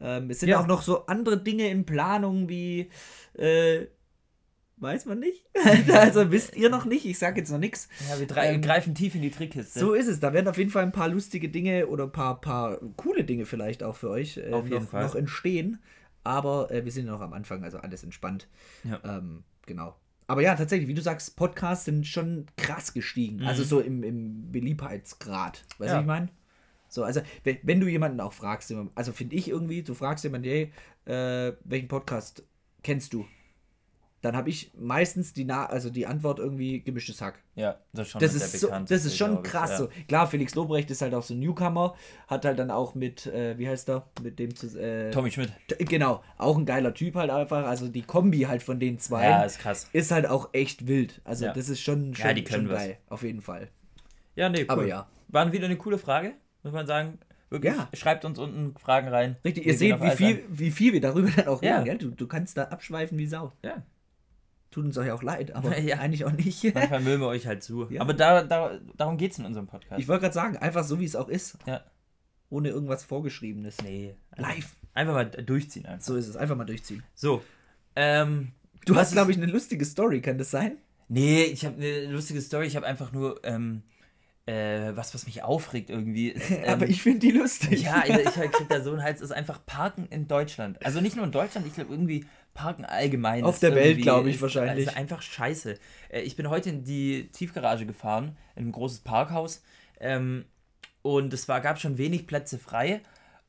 [0.00, 0.60] Ähm, es sind Ja.
[0.60, 2.90] auch noch so andere Dinge in Planung wie,
[3.34, 3.86] äh,
[4.78, 5.44] weiß man nicht.
[5.92, 7.88] also wisst ihr noch nicht, ich sage jetzt noch nichts.
[8.08, 9.78] Ja, wir drei, Ähm, greifen tief in die Trickkiste.
[9.78, 10.20] So ist es.
[10.20, 13.44] Da werden auf jeden Fall ein paar lustige Dinge oder ein paar, paar coole Dinge
[13.44, 15.80] vielleicht auch für euch äh, noch, noch entstehen.
[16.24, 18.48] Aber äh, wir sind ja noch am Anfang, also alles entspannt.
[18.84, 19.00] Ja.
[19.04, 19.96] Ähm, genau.
[20.26, 23.38] Aber ja, tatsächlich, wie du sagst, Podcasts sind schon krass gestiegen.
[23.38, 23.46] Mhm.
[23.46, 25.64] Also so im, im Beliebtheitsgrad.
[25.78, 25.94] Weißt du, Ja.
[25.94, 26.28] was ich meine?
[26.90, 30.72] So, also, wenn, du jemanden auch fragst, also finde ich irgendwie, du fragst jemanden, hey,
[31.06, 32.42] äh, welchen Podcast
[32.82, 33.24] kennst du?
[34.22, 37.42] Dann habe ich meistens die, Na also die Antwort irgendwie gemischtes Hack.
[37.54, 39.76] ja, das ist schon Das ist, so, das ist schon krass ja.
[39.78, 39.88] so.
[40.08, 41.94] Klar, Felix Lobrecht ist halt auch so ein Newcomer,
[42.26, 45.52] hat halt dann auch mit, äh, wie heißt er, mit dem zu, äh, Tommy Schmidt.
[45.78, 47.64] Genau, auch ein geiler Typ halt einfach.
[47.64, 49.88] Also die Kombi halt von den zwei Ja, ist krass.
[49.94, 51.22] ist halt auch echt wild.
[51.24, 51.54] Also Ja.
[51.54, 52.82] das ist schon, schon, Ja, die können schon was.
[52.82, 53.68] geil, auf jeden Fall.
[54.36, 54.66] Ja, nee, cool.
[54.68, 55.08] Aber ja.
[55.28, 57.18] War wieder eine coole Frage, muss man sagen.
[57.50, 57.88] Wirklich, Ja.
[57.94, 59.36] schreibt uns unten Fragen rein.
[59.44, 61.74] Richtig, ihr seht, wie viel, wie viel wir darüber dann auch Ja.
[61.80, 61.98] reden, gell?
[61.98, 63.52] Du, du kannst da abschweifen wie Sau.
[63.64, 63.82] Ja,
[64.70, 65.98] Tut uns euch auch leid, aber Ja.
[65.98, 66.72] eigentlich auch nicht.
[66.74, 67.88] manchmal mögen wir euch halt zu.
[67.90, 68.02] Ja.
[68.02, 70.00] Aber da, da, darum geht es in unserem Podcast.
[70.00, 71.58] Ich wollte gerade sagen, einfach so wie es auch ist.
[71.66, 71.82] Ja.
[72.50, 73.78] Ohne irgendwas Vorgeschriebenes.
[73.82, 74.14] nee.
[74.36, 74.76] Live.
[74.94, 76.04] Einfach mal durchziehen einfach.
[76.06, 76.36] So ist es.
[76.36, 77.02] Einfach mal durchziehen.
[77.16, 77.42] So.
[77.96, 78.52] Ähm,
[78.86, 80.78] Du hast, glaube ich, eine lustige Story, kann das sein?
[81.08, 82.66] Nee, ich habe eine lustige Story.
[82.66, 83.82] Ich habe einfach nur ähm,
[84.50, 86.28] äh, was, was mich aufregt irgendwie.
[86.30, 87.82] Ist, ähm, aber ich finde die lustig.
[87.82, 89.20] Ja, also ich krieg da so einen Hals.
[89.20, 90.84] Ist einfach Parken in Deutschland.
[90.84, 93.44] Also nicht nur in Deutschland, ich glaube irgendwie Parken allgemein.
[93.44, 94.86] Auf der Welt, irgendwie- glaub ich, ist- wahrscheinlich.
[94.86, 95.76] Ist einfach scheiße.
[96.10, 99.62] Äh, Ich bin heute in die Tiefgarage gefahren, in ein großes Parkhaus.
[100.00, 100.44] Ähm,
[101.02, 103.00] und es war, gab schon wenig Plätze frei.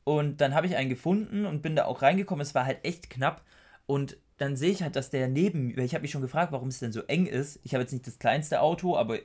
[0.04, 2.42] Und dann habe ich einen gefunden und bin da auch reingekommen.
[2.42, 3.42] Es war halt echt knapp.
[3.86, 6.68] Und dann sehe ich halt, dass der neben mir, ich habe mich schon gefragt, warum
[6.68, 7.60] es denn so eng ist.
[7.64, 9.18] Ich habe jetzt nicht das kleinste Auto, aber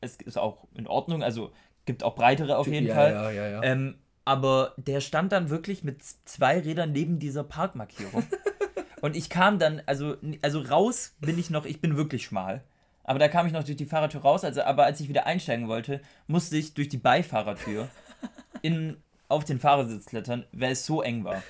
[0.00, 1.22] es ist auch in Ordnung.
[1.22, 1.52] Also
[1.86, 3.12] gibt auch breitere auf jeden ja, Fall.
[3.12, 3.62] Ja, ja, ja.
[3.62, 8.24] Ähm, aber der stand dann wirklich mit zwei Rädern neben dieser Parkmarkierung.
[9.00, 12.62] und ich kam dann, also, also raus bin ich noch, ich bin wirklich schmal.
[13.04, 15.66] Aber da kam ich noch durch die Fahrertür raus, also, aber als ich wieder einsteigen
[15.66, 17.88] wollte, musste ich durch die Beifahrertür
[18.60, 21.42] in, auf den Fahrersitz klettern, weil es so eng war.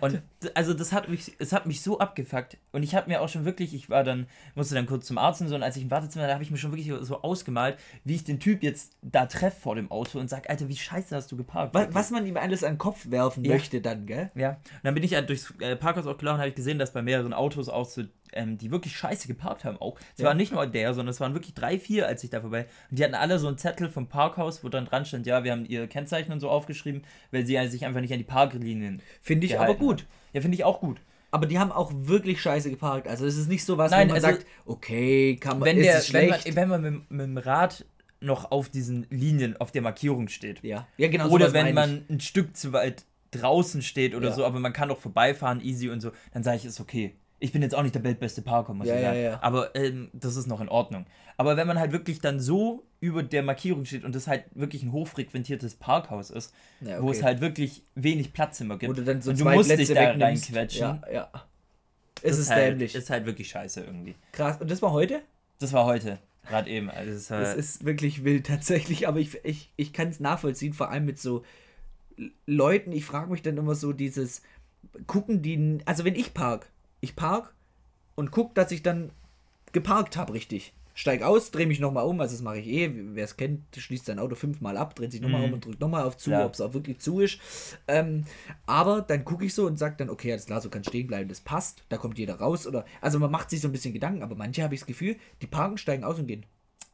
[0.00, 0.22] Und
[0.54, 2.56] also das hat mich, es hat mich so abgefuckt.
[2.72, 5.40] Und ich habe mir auch schon wirklich, ich war dann, musste dann kurz zum Arzt
[5.40, 7.78] und so, und als ich im Wartezimmer, da habe ich mir schon wirklich so ausgemalt,
[8.04, 11.14] wie ich den Typ jetzt da treffe vor dem Auto und sag, Alter, wie scheiße
[11.14, 11.74] hast du geparkt.
[11.74, 13.54] was, was man ihm alles an den Kopf werfen Ja.
[13.54, 14.30] möchte dann, gell?
[14.34, 16.78] Ja, und dann bin ich halt durchs äh, Parkhaus auch gelaufen und habe ich gesehen,
[16.78, 18.02] dass bei mehreren Autos auch so,
[18.36, 19.98] ähm, die wirklich scheiße geparkt haben auch.
[20.14, 20.26] Es Ja.
[20.26, 22.66] war nicht nur der, sondern es waren wirklich drei, vier, als ich da vorbei.
[22.90, 25.52] Und die hatten alle so einen Zettel vom Parkhaus, wo dann dran stand, ja, wir
[25.52, 29.02] haben ihr Kennzeichen und so aufgeschrieben, weil sie sich einfach nicht an die Parklinien.
[29.22, 30.02] Finde ich aber gut.
[30.02, 30.08] haben.
[30.32, 31.00] Ja, finde ich auch gut.
[31.32, 33.08] Aber die haben auch wirklich scheiße geparkt.
[33.08, 35.78] Also es ist nicht so was, Nein, wo man also- sagt, okay, kann man, Wenn,
[35.78, 36.56] ist der, es wenn, man, schlecht.
[36.56, 37.84] wenn man mit, mit dem Rad
[38.20, 40.62] noch auf diesen Linien, auf der Markierung steht.
[40.62, 40.86] ja.
[40.96, 41.28] ja, genau.
[41.28, 44.34] oder wenn man ein Stück zu weit draußen steht oder Ja.
[44.34, 47.14] so, aber man kann doch vorbeifahren, easy und so, dann sage ich, ist okay.
[47.38, 49.22] Ich bin jetzt auch nicht der weltbeste Parker, muss Ja, ich ja, sagen.
[49.22, 49.38] ja.
[49.42, 51.04] Aber ähm, das ist noch in Ordnung.
[51.36, 54.82] Aber wenn man halt wirklich dann so über der Markierung steht und das halt wirklich
[54.82, 57.16] ein hochfrequentiertes Parkhaus ist, Ja, wo okay.
[57.18, 59.84] es halt wirklich wenig Platz immer Wo gibt du dann so und du musst Plätze
[59.84, 60.46] dich da wegnimmst.
[60.48, 61.30] reinquetschen, Ja, ja.
[62.22, 62.94] Es ist halt, dämlich.
[62.94, 64.14] ist halt wirklich scheiße irgendwie.
[64.32, 64.58] Krass.
[64.58, 65.20] Und das war heute?
[65.58, 66.18] Das war heute,
[66.48, 66.88] gerade eben.
[66.90, 70.20] Also es ist, Das halt, ist wirklich wild tatsächlich, aber ich, ich, ich kann es
[70.20, 71.44] nachvollziehen, vor allem mit so
[72.46, 74.40] Leuten, ich frage mich dann immer so dieses,
[75.06, 76.70] gucken die, also wenn ich park,
[77.06, 77.54] ich park
[78.14, 79.10] und guck, dass ich dann
[79.72, 80.72] geparkt habe, richtig.
[80.98, 82.90] Steig aus, drehe mich nochmal um, also das mache ich eh.
[82.94, 85.46] Wer es kennt, schließt sein Auto fünfmal ab, dreht sich nochmal Mhm.
[85.48, 86.46] um und drückt nochmal auf zu, Klar.
[86.46, 87.38] ob es auch wirklich zu ist.
[87.86, 88.24] Ähm,
[88.64, 91.28] aber dann gucke ich so und sage dann, okay, alles klar, so kann stehen bleiben,
[91.28, 92.66] das passt, da kommt jeder raus.
[92.66, 95.16] Oder also man macht sich so ein bisschen Gedanken, aber manche habe ich das Gefühl,
[95.42, 96.46] die parken, steigen aus und gehen.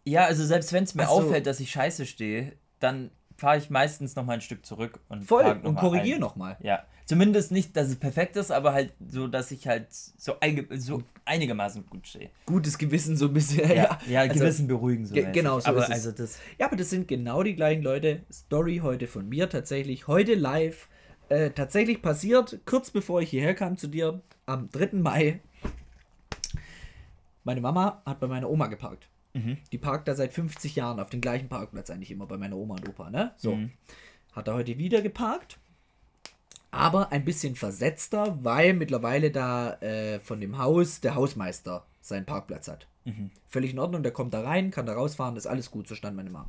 [0.04, 1.10] Ja, also selbst wenn es mir so.
[1.12, 5.22] auffällt, dass ich scheiße stehe, dann fahre ich meistens noch mal ein Stück zurück und
[5.24, 6.20] Voll noch und mal korrigiere ein.
[6.20, 6.56] nochmal.
[6.60, 10.66] Ja, zumindest nicht, dass es perfekt ist, aber halt so, dass ich halt so, einge
[10.78, 12.30] so einigermaßen gut stehe.
[12.46, 13.68] Gutes Gewissen so ein bisschen.
[13.68, 15.14] Ja, ja, Also- Gewissen beruhigen so.
[15.14, 16.38] Ge- genau, so aber also das.
[16.58, 18.22] Ja, aber das sind genau die gleichen Leute.
[18.32, 20.06] Story heute von mir tatsächlich.
[20.08, 20.88] Heute live.
[21.28, 24.96] Äh, tatsächlich passiert, kurz bevor ich hierher kam zu dir, am 3.
[25.00, 25.40] Mai.
[27.44, 29.08] Meine Mama hat bei meiner Oma geparkt.
[29.34, 29.58] Mhm.
[29.72, 32.74] Die parkt da seit 50 Jahren auf dem gleichen Parkplatz eigentlich immer bei meiner Oma
[32.76, 33.32] und Opa, ne?
[33.36, 33.54] So.
[33.56, 33.70] Mhm.
[34.32, 35.58] Hat er heute wieder geparkt.
[36.72, 42.66] Aber ein bisschen versetzter, weil mittlerweile da äh, von dem Haus der Hausmeister seinen Parkplatz
[42.66, 42.88] hat.
[43.04, 43.30] Mhm.
[43.46, 46.16] Völlig in Ordnung, der kommt da rein, kann da rausfahren, ist alles gut, so stand
[46.16, 46.48] meine Mama.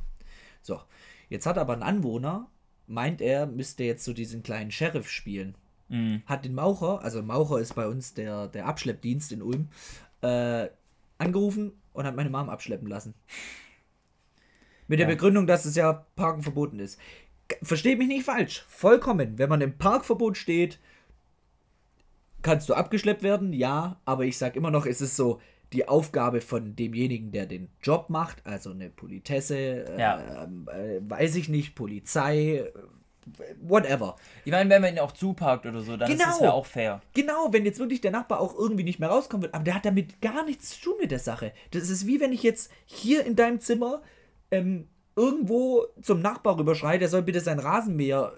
[0.62, 0.80] So,
[1.28, 2.48] jetzt hat aber ein Anwohner,
[2.86, 5.56] meint er, müsste jetzt so diesen kleinen Sheriff spielen.
[5.90, 6.22] Mhm.
[6.24, 9.68] Hat den Maucher, also Maucher ist bei uns der, der Abschleppdienst in Ulm,
[10.22, 10.68] äh,
[11.18, 13.14] angerufen und hat meine Mom abschleppen lassen.
[14.88, 15.14] Mit der Ja.
[15.14, 16.98] Begründung, dass es ja Parken verboten ist.
[17.62, 18.64] Versteht mich nicht falsch.
[18.68, 19.38] Vollkommen.
[19.38, 20.78] Wenn man im Parkverbot steht,
[22.42, 25.40] kannst du abgeschleppt werden, ja, aber ich sag immer noch, es ist so
[25.72, 30.44] die Aufgabe von demjenigen, der den Job macht, also eine Politesse, Ja.
[30.44, 32.72] äh, weiß ich nicht, Polizei, äh,
[33.62, 34.16] whatever.
[34.44, 36.30] Ich meine, wenn man ihn auch zuparkt oder so, dann ist Genau.
[36.30, 37.00] das ja auch fair.
[37.14, 39.86] Genau, wenn jetzt wirklich der Nachbar auch irgendwie nicht mehr rauskommen wird, aber der hat
[39.86, 41.52] damit gar nichts zu tun mit der Sache.
[41.70, 44.02] Das ist wie wenn ich jetzt hier in deinem Zimmer
[44.50, 44.86] ähm,
[45.16, 48.32] irgendwo zum Nachbar rüberschreie, der soll bitte sein Rasenmäher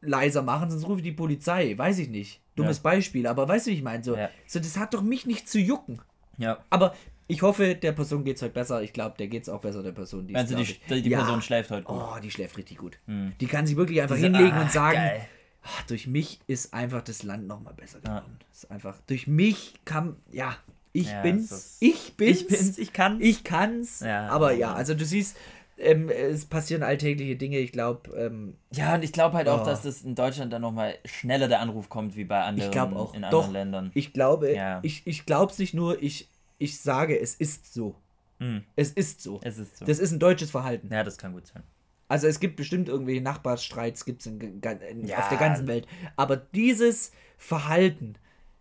[0.00, 1.76] leiser machen, sonst rufe ich die Polizei.
[1.76, 2.40] Weiß ich nicht.
[2.56, 2.82] Dummes Ja.
[2.82, 4.04] Beispiel, aber weißt du, wie ich meine?
[4.04, 4.30] So, Ja.
[4.46, 6.00] so, das hat doch mich nicht zu jucken.
[6.38, 6.58] Ja.
[6.70, 6.94] Aber
[7.26, 8.82] ich hoffe, der Person geht es heute besser.
[8.82, 10.26] Ich glaube, der geht es auch besser, der Person.
[10.26, 11.18] Die ist, Also die, glaub ich- die, die Ja.
[11.20, 11.96] Person schläft heute gut.
[11.98, 12.98] Oh, die schläft richtig gut.
[13.06, 13.32] Hm.
[13.40, 15.00] Die kann sich wirklich einfach Diese- hinlegen ah, und sagen,
[15.62, 18.36] ach, durch mich ist einfach das Land noch mal besser geworden.
[18.50, 20.54] Das ist einfach, durch mich kam, ja,
[20.92, 23.22] ich Ja, bin's, ist- ich bin's, Ich bin's, ich kann's.
[23.24, 24.00] ich kann's.
[24.00, 24.28] Ja.
[24.28, 25.36] aber ja, also du siehst,
[25.78, 27.58] ähm, es passieren alltägliche Dinge.
[27.58, 29.64] Ich glaube, ähm, Ja, und ich glaube halt auch, Oh.
[29.64, 33.14] dass das in Deutschland dann nochmal schneller der Anruf kommt wie bei anderen ich auch,
[33.14, 33.90] in doch, anderen Ländern.
[33.94, 34.80] ich glaube, Ja.
[34.82, 37.94] ich, ich glaube es nicht nur, ich, ich sage, es ist so.
[38.38, 39.40] Hm, Es ist so.
[39.42, 39.84] es ist so.
[39.84, 40.88] Das ist ein deutsches Verhalten.
[40.92, 41.62] ja, das kann gut sein.
[42.08, 45.18] Also es gibt bestimmt irgendwelche Nachbarstreits, gibt es in, in, Ja.
[45.18, 45.86] auf der ganzen Welt.
[46.16, 48.14] Aber dieses Verhalten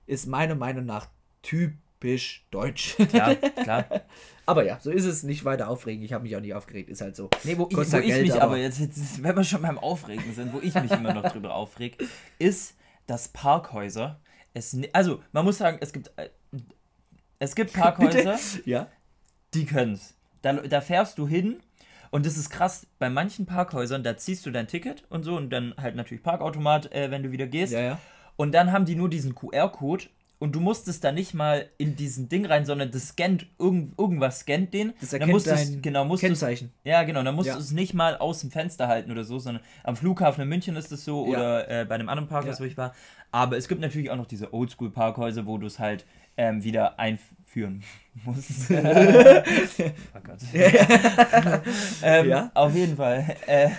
[0.07, 1.07] ist meiner Meinung nach
[1.41, 2.95] typisch deutsch.
[3.09, 3.85] Klar, klar.
[4.45, 5.23] aber ja, so ist es.
[5.23, 6.03] Nicht weiter aufregen.
[6.03, 6.89] Ich habe mich auch nicht aufgeregt.
[6.89, 7.29] Ist halt so.
[7.43, 9.61] Nee, wo ich, wo halt ich Geld, mich aber- aber jetzt, jetzt, wenn wir schon
[9.61, 12.03] beim Aufregen sind, wo ich mich immer noch drüber aufreg,
[12.39, 12.75] ist,
[13.07, 14.19] dass Parkhäuser
[14.55, 16.29] es also man muss sagen, es gibt äh,
[17.39, 18.87] es gibt Parkhäuser, Ja.
[19.53, 20.15] die können's.
[20.41, 21.59] Da, da fährst du hin
[22.11, 25.49] und das ist krass, bei manchen Parkhäusern, da ziehst du dein Ticket und so und
[25.49, 27.73] dann halt natürlich Parkautomat, äh, wenn du wieder gehst.
[27.73, 27.99] Ja, ja.
[28.35, 30.05] Und dann haben die nur diesen QR-Code
[30.43, 34.39] und du musstest da nicht mal in diesen Ding rein, sondern das scannt, irgend, irgendwas
[34.41, 34.91] scannt den.
[34.99, 36.73] Das dann erkennt musstest, dein genau, musstest, Kennzeichen.
[36.83, 37.53] Ja, genau, dann musst Ja.
[37.53, 40.75] du es nicht mal aus dem Fenster halten oder so, sondern am Flughafen in München
[40.75, 41.37] ist es so Ja.
[41.37, 42.65] oder äh, bei einem anderen Parkhaus, Ja.
[42.65, 42.93] wo ich war.
[43.31, 47.81] Aber es gibt natürlich auch noch diese Oldschool-Parkhäuser, wo du es halt ähm, wieder einführen
[48.25, 48.69] musst.
[48.69, 48.73] oh
[50.23, 50.39] Gott.
[52.03, 52.51] ähm, Ja.
[52.53, 53.33] Auf jeden Fall.
[53.47, 53.69] Äh,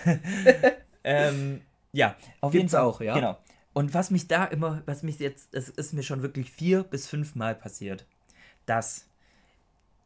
[1.04, 1.60] ähm,
[1.92, 2.82] ja, auf jeden Gibt's Fall.
[2.82, 3.14] auch, ja.
[3.14, 3.36] Genau.
[3.74, 7.06] Und was mich da immer, was mich jetzt, es ist mir schon wirklich vier bis
[7.06, 8.06] fünf Mal passiert,
[8.66, 9.06] dass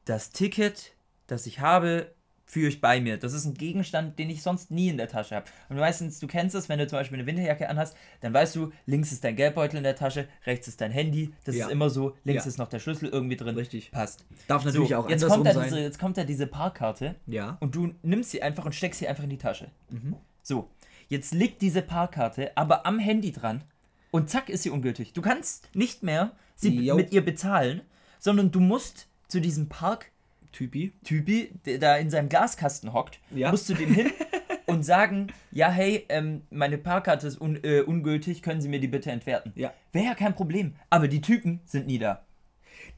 [0.07, 0.93] das Ticket,
[1.27, 2.11] das ich habe,
[2.47, 3.19] führe ich bei mir.
[3.19, 5.45] Das ist ein Gegenstand, den ich sonst nie in der Tasche habe.
[5.69, 8.73] Und meistens, du kennst es, wenn du zum Beispiel eine Winterjacke anhast, dann weißt du,
[8.87, 11.35] links ist dein Geldbeutel in der Tasche, rechts ist dein Handy.
[11.45, 11.67] Das Ja.
[11.67, 12.49] ist immer so, links Ja.
[12.49, 13.55] ist noch der Schlüssel irgendwie drin.
[13.55, 13.91] Richtig.
[13.91, 14.25] Passt.
[14.47, 15.65] Darf natürlich so, auch jetzt kommt, da sein.
[15.65, 17.59] diese, jetzt kommt da diese Parkkarte ja.
[17.61, 19.71] und du nimmst sie einfach und steckst sie einfach in die Tasche.
[19.91, 20.17] Mhm.
[20.43, 20.71] So,
[21.09, 23.63] jetzt liegt diese Parkkarte aber am Handy dran
[24.11, 25.13] und zack ist sie ungültig.
[25.13, 26.97] Du kannst nicht mehr sie Jo.
[26.97, 27.83] mit ihr bezahlen,
[28.19, 30.11] sondern du musst zu diesem Park
[30.53, 30.93] Typi.
[31.05, 33.51] Typi, der da in seinem Glaskasten hockt, Ja.
[33.51, 34.11] musst du dem hin
[34.67, 38.89] und sagen, ja hey, ähm, meine Parkkarte ist un äh, ungültig, können Sie mir die
[38.89, 39.53] bitte entwerten?
[39.57, 39.73] Ja.
[39.93, 40.75] Wäre ja kein Problem.
[40.91, 42.25] Aber die Typen sind nie da.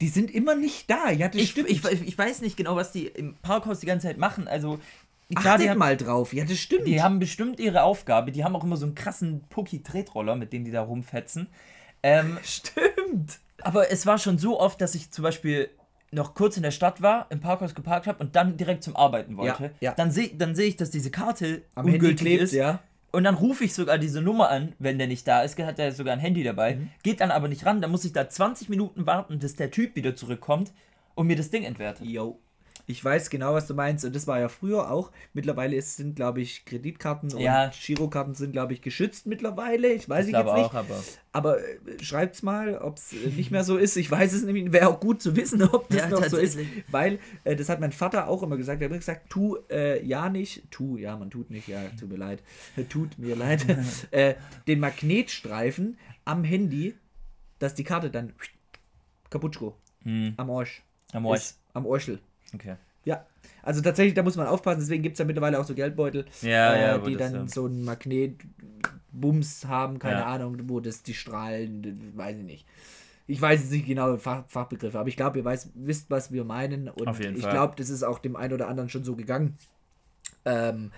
[0.01, 1.11] Die sind immer nicht da.
[1.11, 1.69] Ja, das Ich, stimmt.
[1.71, 4.47] ich, ich weiß nicht genau, was die im Parkhaus die ganze Zeit machen.
[4.47, 4.79] Also
[5.35, 6.33] klar, Achtet die haben, mal drauf.
[6.33, 6.87] Ja, das stimmt.
[6.87, 8.33] die haben bestimmt ihre Aufgabe.
[8.33, 11.49] Die haben auch immer so einen krassen Pucki-Tretroller, mit dem die da rumfetzen.
[12.03, 13.39] Ähm, stimmt.
[13.63, 15.71] aber es war schon so oft, dass ich zum Beispiel
[16.13, 19.37] noch kurz in der Stadt war, im Parkhaus geparkt habe und dann direkt zum Arbeiten
[19.37, 19.65] wollte.
[19.65, 19.93] Ja, ja.
[19.95, 22.53] Dann sehe dann seh ich, dass diese Karte Am Handy klebt, ist.
[22.53, 22.81] ja.
[23.13, 25.59] Und dann rufe ich sogar diese Nummer an, wenn der nicht da ist.
[25.59, 26.77] Hat er sogar ein Handy dabei.
[26.77, 26.91] Mhm.
[27.03, 27.81] Geht dann aber nicht ran.
[27.81, 30.73] Dann muss ich da 20 Minuten warten, bis der Typ wieder zurückkommt.
[31.17, 32.07] und mir das Ding entwertet.
[32.07, 32.39] Yo.
[32.91, 34.05] Ich weiß genau, was du meinst.
[34.05, 35.13] Und das war ja früher auch.
[35.33, 37.67] Mittlerweile ist, sind, glaube ich, Kreditkarten Ja.
[37.67, 39.93] und Girokarten sind, glaube ich, geschützt mittlerweile.
[39.93, 40.71] Ich weiß Ich ich jetzt glaube nicht.
[40.71, 43.97] auch, aber Aber äh, schreibt's mal, ob es äh, nicht mehr so ist.
[43.97, 44.73] Ich weiß es nämlich.
[44.73, 46.59] Wäre auch gut zu wissen, ob das Ja, noch so ist.
[46.89, 48.81] Weil, äh, das hat mein Vater auch immer gesagt.
[48.83, 52.09] Er hat immer gesagt, tu äh, ja nicht, tu, ja, man tut nicht, ja, tut
[52.11, 52.43] mir leid.
[52.89, 53.65] Tut mir leid.
[54.11, 54.35] äh,
[54.67, 56.95] den Magnetstreifen am Handy,
[57.61, 58.33] dass die Karte dann
[59.31, 60.83] kaputschko Hm, am Arsch.
[61.13, 61.53] am Arsch.
[61.75, 62.19] Am Orschel.
[62.55, 62.77] Okay.
[63.05, 63.25] Ja,
[63.63, 66.75] also tatsächlich, da muss man aufpassen, deswegen gibt es ja mittlerweile auch so Geldbeutel, Ja,
[66.75, 67.49] äh, ja, die dann ja.
[67.49, 70.25] so einen Magnetbums haben, keine.
[70.27, 72.67] Ahnung, wo das die Strahlen, weiß ich nicht.
[73.27, 76.45] Ich weiß jetzt nicht genau Fach, Fachbegriffe, aber ich glaube, ihr weiß, wisst, was wir
[76.45, 79.15] meinen und Auf jeden ich glaube, das ist auch dem einen oder anderen schon so
[79.17, 79.57] gegangen.
[80.45, 80.91] Ähm,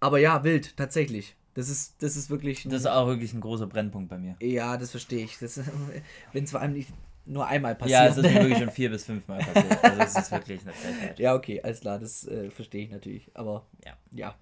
[0.00, 1.34] aber ja, wild, tatsächlich.
[1.54, 2.64] Das ist, das ist wirklich.
[2.64, 4.36] ein- Das ist auch wirklich ein großer Brennpunkt bei mir.
[4.40, 5.38] ja, das verstehe ich.
[5.38, 5.58] Das,
[6.32, 6.90] wenn es vor allem nicht
[7.28, 7.98] nur einmal passiert.
[8.00, 9.84] Ja, es ist mir wirklich schon vier bis fünfmal passiert.
[9.84, 11.18] Also es ist wirklich eine Frechheit.
[11.18, 13.30] ja, okay, alles klar, das äh, verstehe ich natürlich.
[13.34, 13.92] Aber Ja.
[14.12, 14.34] ja.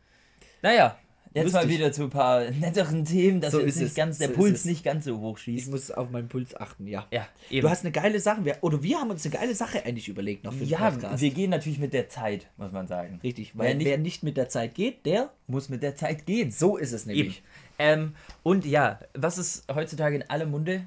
[0.62, 0.96] Naja,
[1.34, 1.78] jetzt mal Lustig.
[1.78, 4.64] wieder zu ein paar netteren Themen, dass So jetzt nicht es, ganz, der so Puls
[4.64, 5.70] nicht ganz so hoch Ich schießt.
[5.70, 7.06] muss auf meinen Puls achten, ja.
[7.10, 7.62] Ja, eben.
[7.62, 10.52] Du hast eine geile Sache, oder wir haben uns eine geile Sache eigentlich überlegt noch
[10.52, 11.20] für den ja, Podcast.
[11.22, 13.20] wir gehen natürlich mit der Zeit, muss man sagen.
[13.22, 16.24] Richtig, Wer weil nicht- wer nicht mit der Zeit geht, der, Muss mit der Zeit
[16.24, 16.50] gehen.
[16.50, 17.42] so ist es nämlich.
[17.78, 20.86] Ähm, und ja, was ist heutzutage in aller Munde?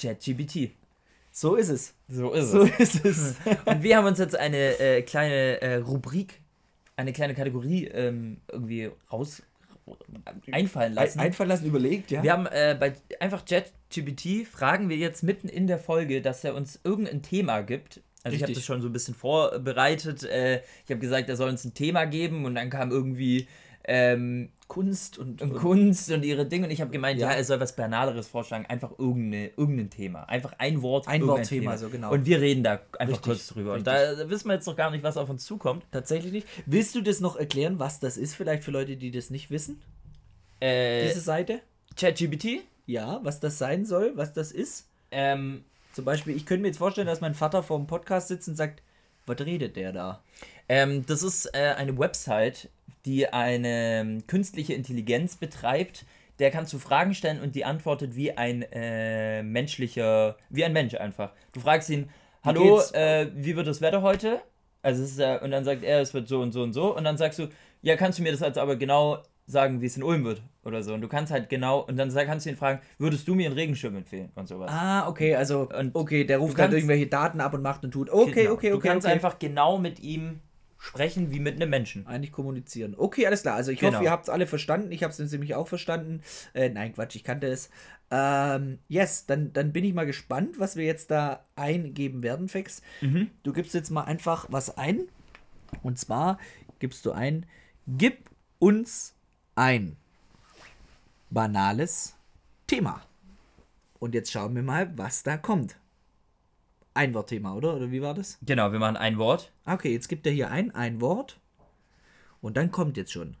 [0.00, 0.70] ChatGPT.
[1.38, 1.92] So ist es.
[2.08, 3.34] So ist So ist es.
[3.66, 6.40] Und wir haben uns jetzt eine äh, kleine äh, Rubrik,
[6.96, 9.42] eine kleine Kategorie ähm, irgendwie raus
[10.50, 11.20] einfallen lassen.
[11.20, 12.22] Einfallen lassen, überlegt, ja.
[12.22, 16.54] Wir haben äh, bei einfach ChatGPT fragen wir jetzt mitten in der Folge, dass er
[16.54, 18.00] uns irgendein Thema gibt.
[18.24, 18.54] Also ich habe Richtig.
[18.54, 20.24] das schon so ein bisschen vorbereitet.
[20.24, 23.46] Äh, ich habe gesagt, er soll uns ein Thema geben und dann kam irgendwie
[23.88, 27.30] ähm, Kunst und, und Kunst und ihre Dinge und ich habe gemeint, ja.
[27.30, 27.36] Ja.
[27.36, 31.88] er soll was Banaleres vorschlagen, einfach irgendeine, irgendein Thema, einfach ein Wort, Ein Wortthema, so
[31.88, 32.10] genau.
[32.10, 33.74] Und wir reden da einfach Richtig, kurz drüber.
[33.74, 33.94] Und richtig.
[33.94, 35.84] da, da wissen wir jetzt noch gar nicht, was auf uns zukommt.
[35.92, 36.48] Tatsächlich nicht.
[36.66, 39.80] Willst du das noch erklären, was das ist, vielleicht für Leute, die das nicht wissen?
[40.58, 41.60] Äh, Diese Seite?
[41.96, 42.62] ChatGPT.
[42.86, 44.88] Ja, was das sein soll, was das ist?
[45.12, 48.48] Ähm, Zum Beispiel, ich könnte mir jetzt vorstellen, dass mein Vater vor dem Podcast sitzt
[48.48, 48.82] und sagt,
[49.26, 50.22] was redet der da?
[50.68, 52.68] Ähm, das ist äh, eine Website,
[53.04, 56.04] die eine ähm, künstliche Intelligenz betreibt.
[56.38, 60.94] Der kannst du Fragen stellen und die antwortet wie ein äh, menschlicher, wie ein Mensch
[60.94, 61.32] einfach.
[61.52, 62.08] Du fragst ihn,
[62.44, 64.40] hallo, geht's?" äh, wie wird das Wetter heute?
[64.82, 66.96] Also es ist, äh, und dann sagt er, es wird so und so und so.
[66.96, 67.48] Und dann sagst du,
[67.82, 70.82] ja, kannst du mir das jetzt aber genau sagen, wie es in Ulm wird oder
[70.82, 70.92] so.
[70.92, 73.54] Und du kannst halt genau, und dann kannst du ihn fragen, würdest du mir einen
[73.54, 74.70] Regenschirm empfehlen und sowas.
[74.72, 77.84] Ah, okay, also, Und okay, der ruft du halt kannst- irgendwelche Daten ab und macht
[77.84, 78.10] und tut.
[78.10, 78.52] Okay, Genau.
[78.54, 78.88] okay, Du okay.
[78.88, 79.14] kannst okay.
[79.14, 80.40] einfach genau mit ihm
[80.78, 82.06] sprechen wie mit einem Menschen.
[82.06, 82.94] Eigentlich kommunizieren.
[82.96, 83.54] Okay, alles klar.
[83.56, 83.94] Also ich Genau.
[83.94, 84.92] hoffe, ihr habt es alle verstanden.
[84.92, 86.22] Ich habe es nämlich auch verstanden.
[86.54, 87.70] Äh, nein, Quatsch, ich kannte es.
[88.10, 92.82] Ähm, yes, dann, dann bin ich mal gespannt, was wir jetzt da eingeben werden, Fex.
[93.00, 93.30] Mhm.
[93.42, 95.08] Du gibst jetzt mal einfach was ein.
[95.82, 96.38] Und zwar
[96.78, 97.46] gibst du ein,
[97.88, 99.14] gib uns
[99.56, 99.96] ein
[101.30, 102.14] banales
[102.66, 103.02] Thema.
[103.98, 105.76] Und jetzt schauen wir mal, was da kommt.
[106.96, 107.74] Einwortthema, oder?
[107.76, 108.38] Oder wie war das?
[108.42, 109.52] Genau, wir machen ein Wort.
[109.64, 111.38] Okay, jetzt gibt er hier ein, ein Wort.
[112.40, 113.36] Und dann kommt jetzt schon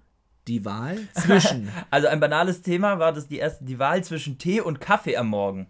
[0.46, 4.60] die Wahl zwischen Also ein banales Thema war das die erste, die Wahl zwischen Tee
[4.60, 5.66] und Kaffee am Morgen.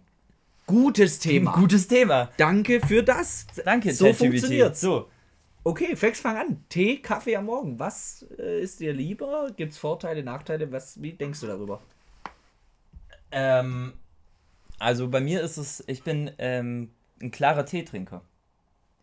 [0.67, 1.53] gutes Thema.
[1.55, 2.29] Ein gutes Thema.
[2.37, 3.47] Danke für das.
[3.65, 4.81] Danke, So funktioniert's.
[4.81, 5.09] So.
[5.63, 6.63] Okay, Fex, fang an.
[6.69, 7.77] Tee, Kaffee am Morgen.
[7.79, 9.51] Was äh, ist dir lieber?
[9.55, 10.71] Gibt es Vorteile, Nachteile?
[10.71, 11.81] Was, wie denkst du darüber?
[13.31, 13.93] Ähm,
[14.79, 18.21] also bei mir ist es, ich bin ähm, ein klarer Teetrinker.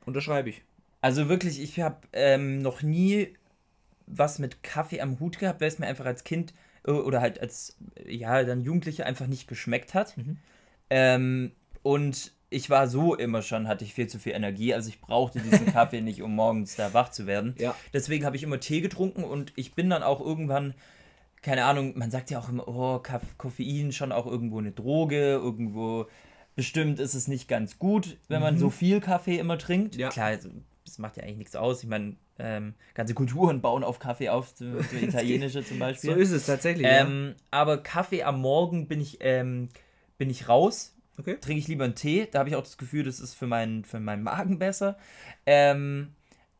[0.06, 0.62] Unterschreibe ich.
[1.00, 3.34] Also wirklich, ich habe ähm, noch nie
[4.06, 6.54] was mit Kaffee am Hut gehabt, weil es mir einfach als Kind
[6.86, 10.16] äh, oder halt als ja dann Jugendliche einfach nicht geschmeckt hat.
[10.16, 10.38] Mhm.
[10.90, 15.00] Ähm, und ich war so immer schon, hatte ich viel zu viel Energie, also ich
[15.00, 17.54] brauchte diesen Kaffee nicht, um morgens da wach zu werden.
[17.58, 17.74] Ja.
[17.92, 20.74] Deswegen habe ich immer Tee getrunken und ich bin dann auch irgendwann,
[21.42, 23.02] keine Ahnung, man sagt ja auch immer, oh,
[23.36, 26.06] Koffein schon auch irgendwo eine Droge, irgendwo
[26.56, 29.94] bestimmt ist es nicht ganz gut, wenn man so viel Kaffee immer trinkt.
[29.94, 30.00] Mhm.
[30.00, 30.08] Ja.
[30.10, 30.50] Klar, also,
[30.84, 31.82] das macht ja eigentlich nichts aus.
[31.82, 36.10] Ich meine, ähm, ganze Kulturen bauen auf Kaffee auf, so, so italienische zum Beispiel.
[36.10, 36.86] So ist es tatsächlich.
[36.88, 39.68] Ähm, aber Kaffee am Morgen bin ich, ähm,
[40.18, 40.94] bin ich raus.
[40.94, 40.94] ja.
[41.16, 41.36] Okay.
[41.40, 42.26] Trinke ich lieber einen Tee.
[42.30, 44.98] Da habe ich auch das Gefühl, das ist für meinen, für meinen Magen besser.
[45.46, 46.08] Ähm,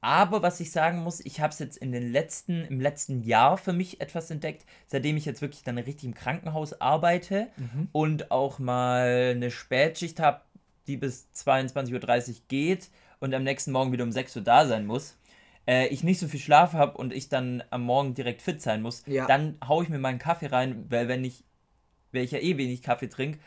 [0.04, 3.56] aber was ich sagen muss, ich habe es jetzt in den letzten, im letzten Jahr
[3.56, 7.88] für mich etwas entdeckt, seitdem ich jetzt wirklich dann richtig im Krankenhaus arbeite Mhm.
[7.92, 10.42] und auch mal eine Spätschicht habe,
[10.86, 14.84] die bis 22.30 Uhr geht und am nächsten Morgen wieder um 6 Uhr da sein
[14.84, 15.16] muss.
[15.66, 18.82] Äh, ich nicht so viel Schlaf habe und ich dann am Morgen direkt fit sein
[18.82, 19.26] muss, Ja.
[19.26, 21.44] dann haue ich mir meinen Kaffee rein, weil wenn ich,
[22.12, 23.38] weil ich ja eh wenig Kaffee trinke,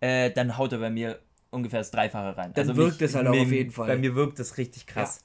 [0.00, 1.18] äh, dann haut er bei mir
[1.50, 2.54] ungefähr das Dreifache rein.
[2.54, 3.88] Dann also wirkt mich- es halt auch mir- auf jeden Fall.
[3.88, 5.22] Bei mir wirkt es richtig krass.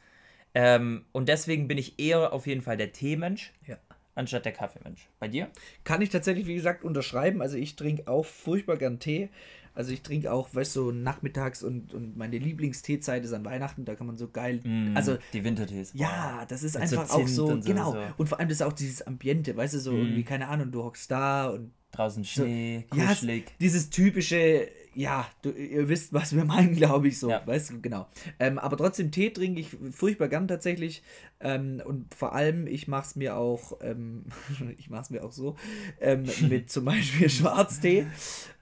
[0.53, 3.77] Ähm, und deswegen bin ich eher auf jeden Fall der Teemensch, Ja.
[4.15, 5.07] anstatt der Kaffeemensch.
[5.19, 5.47] Bei dir?
[5.83, 7.41] Kann ich tatsächlich, wie gesagt, unterschreiben.
[7.41, 9.29] Also ich trinke auch furchtbar gern Tee.
[9.73, 13.85] Also ich trinke auch, weißt du, so nachmittags und, und meine Lieblingsteezeit ist an Weihnachten,
[13.85, 14.59] da kann man so geil.
[14.65, 15.91] Mm, also die Wintertees.
[15.93, 17.93] ja, das ist so einfach auch Zimt so, und so, genau.
[17.93, 17.99] so.
[18.17, 20.83] Und vor allem das ist auch dieses Ambiente, weißt du, so irgendwie, keine Ahnung, du
[20.83, 23.53] hockst da und Draußen Schnee, ja, kuschelig.
[23.61, 27.41] dieses typische, ja, du, ihr wisst, was wir meinen, glaube ich so, Ja.
[27.45, 28.07] weißt du, genau.
[28.39, 31.01] Ähm, aber trotzdem Tee trinke ich furchtbar gern tatsächlich
[31.39, 34.25] ähm, und vor allem, ich mache es mir auch, ähm,
[34.77, 35.55] ich mache es mir auch so,
[35.99, 38.05] ähm, mit zum Beispiel Schwarztee.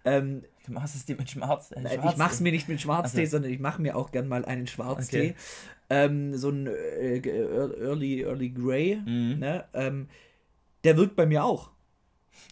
[0.05, 1.71] Ähm, Du machst es dir mit Schwarz.
[1.71, 3.31] Äh, Nein, ich mache es mir nicht mit Schwarztee, Ach so.
[3.31, 5.31] sondern ich mache mir auch gern mal einen Schwarztee.
[5.31, 5.35] Okay.
[5.89, 8.97] Ähm, so ein äh, Early, Early Grey.
[8.97, 9.39] Mhm.
[9.39, 9.65] Ne?
[10.83, 11.71] Der wirkt bei mir auch.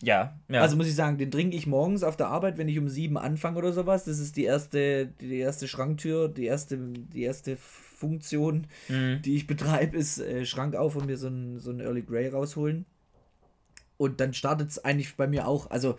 [0.02, 0.62] Ja, ja.
[0.62, 3.18] Also muss ich sagen, den trinke ich morgens auf der Arbeit, wenn ich um sieben
[3.18, 4.06] anfange oder sowas.
[4.06, 9.22] Das ist die erste, die erste Schranktür, die erste, die erste Funktion, Mhm.
[9.24, 12.28] die ich betreibe, ist äh, Schrank auf und mir so ein, so ein Early Grey
[12.28, 12.86] rausholen.
[13.98, 15.72] Und dann startet es eigentlich bei mir auch.
[15.72, 15.98] Also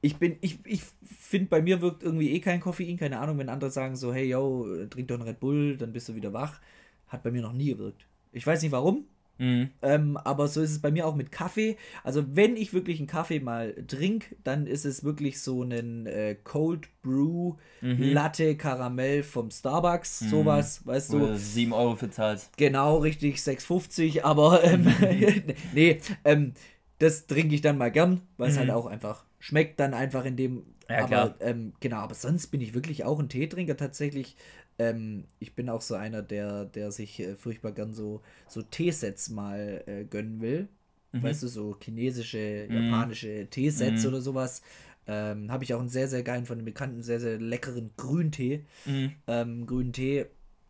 [0.00, 2.96] ich bin, ich, ich finde, bei mir wirkt irgendwie eh kein Koffein.
[2.96, 6.08] Keine Ahnung, wenn andere sagen so, hey, yo, trink doch einen Red Bull, dann bist
[6.08, 6.60] du wieder wach.
[7.06, 8.06] Hat bei mir noch nie gewirkt.
[8.32, 9.04] Ich weiß nicht warum,
[9.38, 9.70] Mhm.
[9.82, 11.76] ähm, aber so ist es bei mir auch mit Kaffee.
[12.02, 16.36] Also wenn ich wirklich einen Kaffee mal trinke, dann ist es wirklich so ein äh,
[16.42, 18.12] Cold Brew Mhm.
[18.12, 21.20] Latte Karamell vom Starbucks, sowas, weißt du.
[21.20, 22.50] du 7 Euro für zahlst.
[22.56, 24.86] Genau, richtig, 6,50, aber ähm,
[25.72, 26.54] nee, ähm,
[26.98, 28.60] das trinke ich dann mal gern, weil es Mhm.
[28.60, 30.62] halt auch einfach schmeckt dann einfach in dem.
[30.88, 31.36] Ja, aber klar.
[31.40, 34.36] ähm, genau, aber sonst bin ich wirklich auch ein Teetrinker tatsächlich.
[34.78, 39.30] Ähm, ich bin auch so einer, der, der sich äh, furchtbar gern so, so Teesets
[39.30, 40.68] mal äh, gönnen will.
[41.12, 41.22] Mhm.
[41.22, 44.08] Weißt du, so chinesische, japanische Teesets Mhm.
[44.08, 44.60] oder sowas.
[45.06, 48.64] Ähm, Habe ich auch einen sehr, sehr geilen von einem bekannten, sehr, sehr leckeren Grüntee.
[48.84, 49.12] Mhm.
[49.28, 50.26] Ähm, grünen Tee,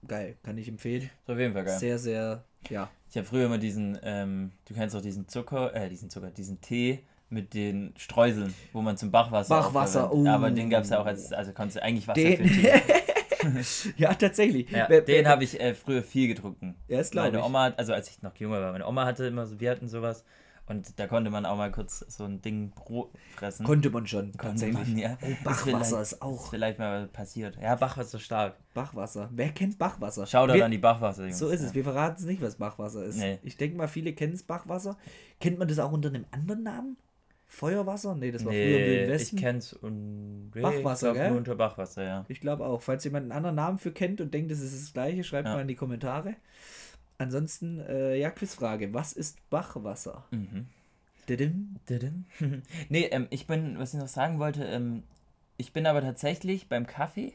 [0.06, 1.04] geil, kann ich empfehlen.
[1.24, 1.78] Ist auf jeden Fall geil.
[1.78, 2.90] Sehr, sehr, ja.
[3.10, 6.60] Ich habe früher immer diesen, ähm, du kennst auch diesen Zucker, äh, diesen Zucker, diesen
[6.60, 9.48] Tee mit den Streuseln, wo man zum Bachwasser.
[9.56, 10.26] Bachwasser, oh.
[10.28, 12.70] Aber den gab es ja auch als, also konntest du eigentlich Wasser Den- für Tee.
[13.96, 14.70] ja, tatsächlich.
[14.70, 16.76] Ja, Wer- den habe ich äh, früher viel getrunken.
[16.88, 17.44] Ja, glaube Meine ich.
[17.44, 19.88] Oma, hat- also als ich noch jünger war, meine Oma hatte immer so, wir hatten
[19.88, 20.24] sowas
[20.68, 23.64] und da konnte man auch mal kurz so ein Ding Brot fressen.
[23.64, 25.16] Konnte man schon, Konnte man, ja.
[25.22, 26.50] Oh, Ist Bachwasser vielleicht- ist auch.
[26.50, 27.56] Vielleicht mal passiert.
[27.62, 28.56] Ja, Bachwasser stark.
[28.74, 29.30] Bachwasser.
[29.32, 30.26] Wer kennt Bachwasser?
[30.26, 31.38] Schau da an die Bachwasser, Jungs.
[31.38, 31.72] So ist es.
[31.74, 33.16] Wir verraten es nicht, was Bachwasser ist.
[33.18, 33.38] Nee.
[33.44, 34.96] Ich denke mal, viele kennen es Bachwasser.
[35.38, 36.96] Kennt man das auch unter einem anderen Namen?
[37.48, 38.16] Feuerwasser?
[38.16, 39.36] Nee, das war früher im Nee, Westen.
[39.36, 41.28] ich kenn's und nee, Bachwasser, ich gell?
[41.30, 42.24] nur unter Bachwasser, ja.
[42.28, 42.82] Ich glaube auch.
[42.82, 45.54] Falls jemand einen anderen Namen für kennt und denkt, es ist das gleiche, schreibt Ja.
[45.54, 46.34] mal in die Kommentare.
[47.18, 48.92] Ansonsten, äh, ja, Quizfrage.
[48.92, 50.24] Was ist Bachwasser?
[50.30, 50.66] Mhm.
[51.28, 51.76] Didim.
[52.88, 55.02] nee, ähm, ich bin, was ich noch sagen wollte, ähm,
[55.56, 57.32] ich bin aber tatsächlich beim Kaffee,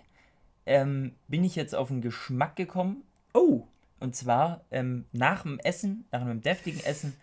[0.65, 3.03] ähm, bin ich jetzt auf einen Geschmack gekommen.
[3.33, 3.63] Oh,
[3.99, 7.13] Und zwar ähm, nach dem Essen, nach einem deftigen Essen,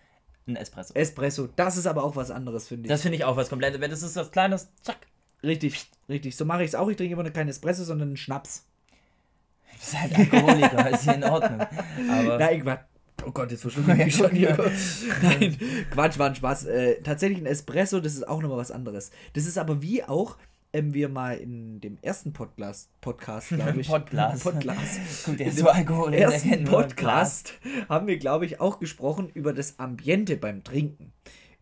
[0.46, 0.94] ein Espresso.
[0.94, 1.48] Espresso.
[1.56, 2.88] Das ist aber auch was anderes, finde ich.
[2.88, 3.80] Das finde ich auch was komplett.
[3.80, 4.96] Wenn das ist was Kleines, zack.
[5.42, 6.36] Richtig, richtig.
[6.36, 6.88] So mache ich es auch.
[6.88, 8.64] Ich trinke immer keinen Espresso, sondern einen Schnaps.
[9.72, 11.60] Du bist halt Alkoholiker, ist hier in Ordnung.
[11.60, 12.80] Aber Nein, Quatsch.
[13.26, 14.56] Oh Gott, jetzt verschlucke ich mich schon hier.
[15.22, 15.56] Nein,
[15.90, 16.66] Quatsch, war ein Spaß.
[16.66, 19.10] Äh, tatsächlich ein Espresso, das ist auch nochmal was anderes.
[19.34, 20.36] Das ist aber wie auch,
[20.72, 23.88] ähm, wir mal in dem ersten Podcast, Podcast glaube ich.
[23.88, 24.40] Podglas.
[24.40, 24.98] Podglas.
[25.24, 27.54] Gut, der ist so Alkoholiker, der ersten Podcast
[27.88, 31.12] haben wir, glaube ich, auch gesprochen über das Ambiente beim Trinken.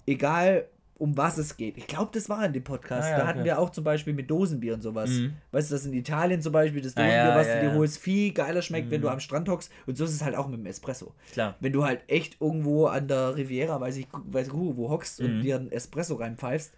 [0.07, 1.77] Egal, um was es geht.
[1.77, 3.07] Ich glaube, das war in dem Podcast.
[3.09, 3.47] Ah, ja, da hatten okay.
[3.49, 5.11] wir auch zum Beispiel mit Dosenbier und sowas.
[5.11, 5.35] Mhm.
[5.53, 7.71] Weißt du, dass in Italien zum Beispiel das Ah, Dosenbier, ja, was ja, du dir.
[7.73, 7.77] Mhm.
[7.77, 9.71] holst, viel geiler schmeckt, wenn du am Strand hockst.
[9.87, 11.15] Und so ist es halt auch mit dem Espresso.
[11.33, 11.57] Klar.
[11.61, 15.39] Wenn du halt echt irgendwo an der Riviera, weiß ich, weiß ich wo hockst und
[15.39, 15.43] Mhm.
[15.43, 16.73] dir einen Espresso reinpfeifst,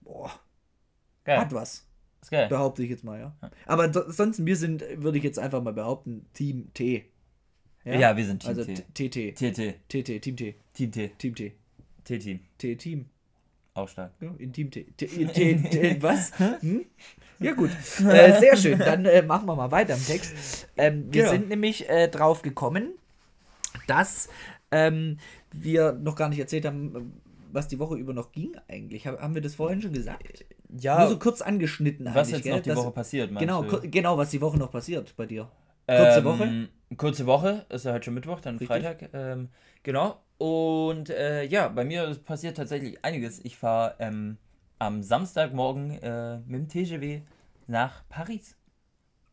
[0.00, 0.30] boah,
[1.24, 1.38] Geil.
[1.38, 1.86] hat was.
[2.22, 2.48] Ist geil.
[2.48, 3.34] Behaupte ich jetzt mal, ja.
[3.66, 7.06] Aber so- sonst, wir sind, würde ich jetzt einfach mal behaupten, Team T.
[7.84, 8.74] Ja, wir sind Team also T.
[8.74, 9.32] TT.
[9.36, 9.74] TT.
[9.88, 10.54] TT, Team T.
[10.74, 11.08] Team T.
[11.16, 11.52] Team T.
[12.04, 12.40] T-Team.
[12.58, 13.06] T-Team.
[13.74, 14.12] Auch stark.
[14.20, 14.70] Ja, Intim
[16.02, 16.32] was?
[16.60, 16.84] Hm?
[17.38, 17.70] Ja, gut.
[18.00, 18.78] Äh, sehr schön.
[18.78, 20.68] Dann äh, machen wir mal weiter im Text.
[20.76, 21.30] Ähm, wir Ja.
[21.30, 22.90] sind nämlich äh, drauf gekommen,
[23.86, 24.28] dass
[24.70, 25.18] ähm,
[25.52, 27.12] wir noch gar nicht erzählt haben,
[27.52, 29.06] was die Woche über noch ging eigentlich.
[29.06, 30.44] Hab, haben wir das vorhin schon gesagt?
[30.78, 32.54] Ja, Nur so kurz angeschnitten was jetzt gell?
[32.56, 33.80] noch die Das- Woche passiert, Genau, du?
[33.90, 35.48] genau, was die Woche noch passiert bei dir.
[35.86, 36.68] Kurze Woche?
[36.96, 38.68] Kurze Woche, ist ja heute schon Mittwoch, dann Richtig.
[38.68, 39.10] Freitag.
[39.12, 39.48] Ähm,
[39.82, 40.22] genau.
[40.38, 43.44] Und äh, ja, bei mir passiert tatsächlich einiges.
[43.44, 44.38] Ich fahre ähm,
[44.78, 47.22] am Samstagmorgen äh, mit dem TGW
[47.66, 48.56] nach Paris.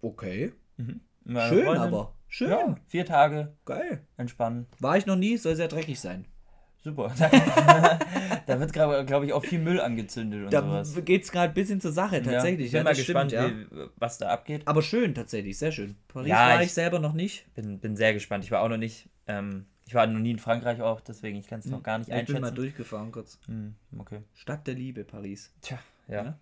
[0.02, 0.54] Okay.
[0.78, 1.02] Mhm.
[1.26, 2.14] Schön aber.
[2.28, 2.50] Schön.
[2.50, 4.06] Ja, vier Tage Geil.
[4.18, 4.68] entspannen.
[4.80, 6.26] War ich noch nie, soll sehr dreckig sein.
[6.88, 7.14] Super.
[8.46, 10.94] da wird, glaube ich, auch viel Müll angezündet und da sowas.
[10.94, 12.68] Da geht es gerade ein bisschen zur Sache, tatsächlich.
[12.68, 14.62] Ich bin ja, mal gespannt, stimmt, wie, was da abgeht.
[14.66, 15.96] Aber schön, tatsächlich, sehr schön.
[16.08, 17.46] Paris Ja, war ich- ich selber noch nicht.
[17.56, 18.44] Bin, bin sehr gespannt.
[18.44, 19.10] Ich war auch noch nicht.
[19.28, 22.10] Ähm, ich war noch nie in Frankreich auch, deswegen ich kann es noch gar nicht
[22.10, 22.56] Ja, ich bin mal einschätzen.
[22.56, 23.40] durchgefahren kurz.
[23.48, 24.20] Hm, okay.
[24.34, 25.54] Stadt der Liebe, Paris.
[25.62, 26.40] Tja, ja, Ja.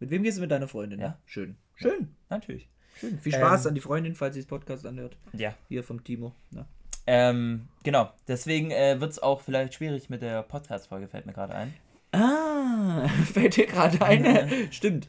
[0.00, 1.00] Mit wem gehst du mit deiner Freundin?
[1.00, 1.18] Ja.
[1.26, 1.56] Schön.
[1.74, 2.14] Schön.
[2.28, 2.68] natürlich.
[2.96, 3.18] Schön.
[3.20, 5.16] Viel Spaß Ähm, an die Freundin, falls sie das Podcast anhört.
[5.32, 5.54] Ja.
[5.68, 6.34] Hier vom Timo.
[6.50, 6.66] Ja.
[7.10, 8.12] Ähm, genau.
[8.28, 11.72] Deswegen äh, wird es auch vielleicht schwierig mit der Podcast-Folge, fällt mir gerade ein.
[12.12, 14.68] Ah, fällt dir gerade ein.
[14.70, 15.08] Stimmt.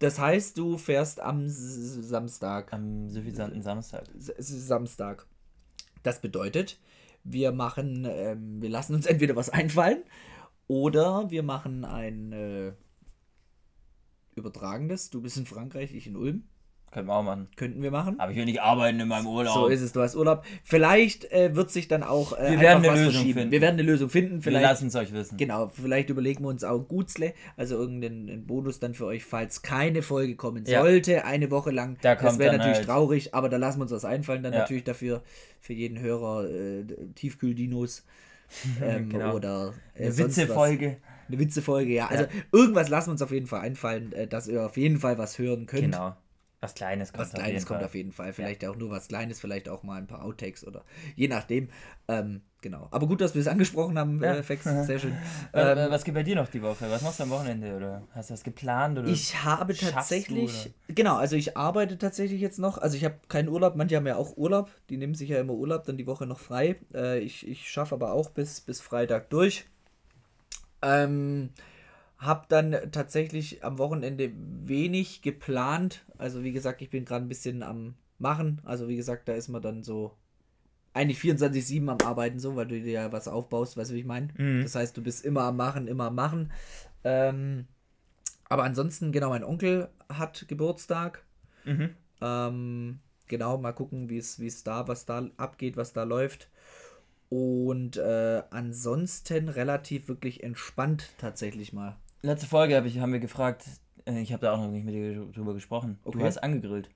[0.00, 2.74] Das heißt, du fährst am S Samstag.
[2.74, 4.04] Am suffisanten Samstag.
[4.18, 5.26] S- Samstag.
[6.02, 6.78] Das bedeutet,
[7.24, 10.02] wir machen, ähm, wir lassen uns entweder was einfallen
[10.66, 12.72] oder wir machen ein äh,
[14.34, 15.08] übertragendes.
[15.08, 16.44] Du bist in Frankreich, ich in Ulm.
[16.92, 17.46] Können wir auch machen.
[17.54, 18.18] Könnten wir machen.
[18.18, 19.54] Aber ich will nicht arbeiten in meinem Urlaub.
[19.54, 20.44] So ist es, du hast Urlaub.
[20.64, 23.50] Vielleicht äh, wird sich dann auch äh, Wir werden eine Lösung finden.
[23.52, 24.34] Wir werden eine Lösung finden.
[24.36, 25.36] wir Vielleicht, lassen es euch wissen.
[25.36, 29.24] genau, vielleicht überlegen wir uns auch ein Gutzle, also irgendeinen einen Bonus dann für euch,
[29.24, 30.80] falls keine Folge kommen Ja.
[30.80, 31.96] sollte, eine Woche lang.
[32.02, 34.58] Da das wäre natürlich halt- traurig, aber da lassen wir uns was einfallen, dann Ja.
[34.60, 35.22] natürlich dafür
[35.60, 36.84] für jeden Hörer äh,
[37.14, 38.04] Tiefkühldinos
[38.82, 39.36] ähm, Genau.
[39.36, 40.18] oder äh, Eine.
[40.18, 40.96] Witzefolge.
[41.28, 42.08] Eine Witzefolge, ja.
[42.08, 45.18] Also irgendwas lassen wir uns auf jeden Fall einfallen, äh, dass ihr auf jeden Fall
[45.18, 45.82] was hören könnt.
[45.92, 46.16] Genau.
[46.62, 47.84] Was Kleines kommt Was Kleines auf jeden kommt Fall.
[47.86, 48.32] auf jeden Fall.
[48.34, 50.84] Vielleicht auch nur was Kleines, vielleicht auch mal ein paar Outtakes oder
[51.16, 51.70] je nachdem.
[52.06, 52.86] Ähm, genau.
[52.90, 54.34] Aber gut, dass wir es angesprochen haben, Ja.
[54.34, 54.64] äh, Fex.
[54.64, 55.16] Sehr schön.
[55.54, 56.90] Äh, Ähm, äh, was geht bei dir noch die Woche?
[56.90, 57.74] Was machst du am Wochenende?
[57.74, 58.98] Oder hast du was geplant?
[58.98, 59.08] Oder?
[59.08, 62.76] ich habe schaffst du, tatsächlich, genau, also ich arbeite tatsächlich jetzt noch.
[62.76, 65.54] Also ich habe keinen Urlaub, manche haben ja auch Urlaub, die nehmen sich ja immer
[65.54, 66.76] Urlaub, dann die Woche noch frei.
[66.94, 69.64] Äh, ich ich schaffe aber auch bis, bis Freitag durch.
[70.82, 71.50] Ähm,
[72.20, 76.04] hab dann tatsächlich am Wochenende wenig geplant.
[76.18, 78.60] Also wie gesagt, ich bin gerade ein bisschen am Machen.
[78.64, 80.12] Also wie gesagt, da ist man dann so
[80.92, 84.06] eigentlich 24-7 am Arbeiten, so, weil du dir ja was aufbaust, weißt du, wie ich
[84.06, 84.28] meine?
[84.36, 84.62] Mhm.
[84.62, 86.52] Das heißt, du bist immer am Machen, immer am Machen.
[87.04, 87.66] Ähm,
[88.50, 91.24] aber ansonsten, genau, mein Onkel hat Geburtstag.
[91.64, 91.94] Mhm.
[92.20, 92.98] Ähm,
[93.28, 96.50] genau, mal gucken, wie es wie es da, was da abgeht, was da läuft.
[97.30, 101.96] Und äh, ansonsten relativ wirklich entspannt tatsächlich mal.
[102.22, 103.64] Letzte Folge hab ich, haben wir gefragt,
[104.06, 105.98] äh, ich habe da auch noch nicht mit dir drüber gesprochen.
[106.04, 106.18] Okay.
[106.18, 106.90] Du hast angegrillt.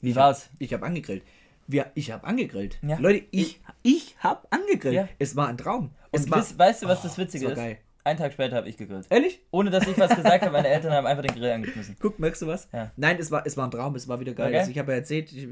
[0.00, 0.48] Wie Ich war's?
[0.58, 1.22] Ich habe angegrillt.
[1.66, 2.78] Wir, ich habe angegrillt.
[2.82, 2.98] Ja.
[2.98, 4.94] Leute, ich, ich habe angegrillt.
[4.94, 5.08] Ja.
[5.18, 5.90] Es war ein Traum.
[6.10, 7.62] Und es war, weißt du, was das Oh, Witzige es war ist?
[7.64, 7.78] geil.
[8.04, 9.06] Einen Tag später habe ich gegrillt.
[9.08, 9.40] Ehrlich?
[9.50, 11.96] Ohne dass ich was gesagt habe, meine Eltern haben einfach den Grill angeschmissen.
[11.98, 12.68] Guck, merkst du was?
[12.72, 12.90] Ja.
[12.96, 14.48] Nein, es war, es war ein Traum, es war wieder geil.
[14.48, 14.58] Okay.
[14.58, 15.48] Also ich habe ja erzählt, ich,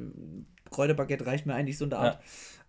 [0.70, 2.18] Kräuterbaguette reicht mir eigentlich so in der Art.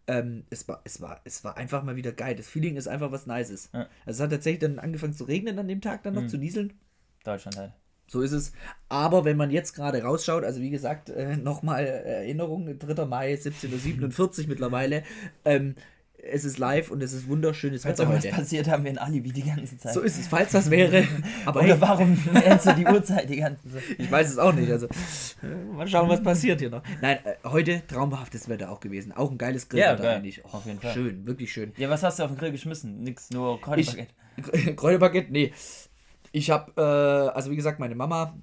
[0.07, 2.35] Ähm, es, war, es, war, es war einfach mal wieder geil.
[2.35, 3.69] Das Feeling ist einfach was Nices.
[3.73, 3.87] Ja.
[4.05, 6.29] Also es hat tatsächlich dann angefangen zu regnen an dem Tag dann noch, Mhm.
[6.29, 6.73] zu nieseln.
[7.23, 7.71] Deutschland halt.
[8.07, 8.51] So ist es.
[8.89, 13.05] Aber wenn man jetzt gerade rausschaut, also wie gesagt, äh, nochmal Erinnerung, 3.
[13.05, 15.03] Mai, 17.47 Uhr mittlerweile.
[15.45, 15.75] Ähm,
[16.31, 18.41] es ist live und es ist wunderschönes Falls Wetter irgendwas heute.
[18.41, 19.93] passiert, haben wir ein Alibi die ganze Zeit.
[19.93, 21.05] So ist es, falls das wäre.
[21.45, 23.83] Aber Oder hey, warum nennst du die Uhrzeit die ganze Zeit?
[23.97, 24.71] Ich weiß es auch nicht.
[24.71, 24.87] Also,
[25.73, 26.83] mal schauen, was passiert hier noch.
[27.01, 29.11] Nein, äh, heute traumhaftes Wetter auch gewesen.
[29.11, 30.15] Auch ein geiles Grillwetter geil.
[30.17, 30.43] eigentlich.
[30.45, 30.93] Oh, Auf jeden Fall.
[30.93, 31.73] Schön, wirklich schön.
[31.77, 33.03] Ja, was hast du auf den Grill geschmissen?
[33.03, 34.13] Nix, nur Kräuterbaguette.
[34.75, 35.31] Kräuterbaguette?
[35.31, 35.53] Nee.
[36.31, 38.35] Ich habe, äh, also wie gesagt, meine Mama,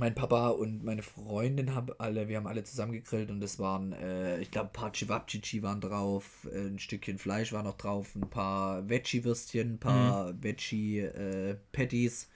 [0.00, 3.92] mein Papa und meine Freundin haben alle, wir haben alle zusammen gegrillt und es waren,
[3.92, 8.16] äh, ich glaube, ein paar Chivapchichi waren drauf, äh, ein Stückchen Fleisch war noch drauf,
[8.16, 12.28] ein paar Veggie-Würstchen, ein paar Veggie-Patties.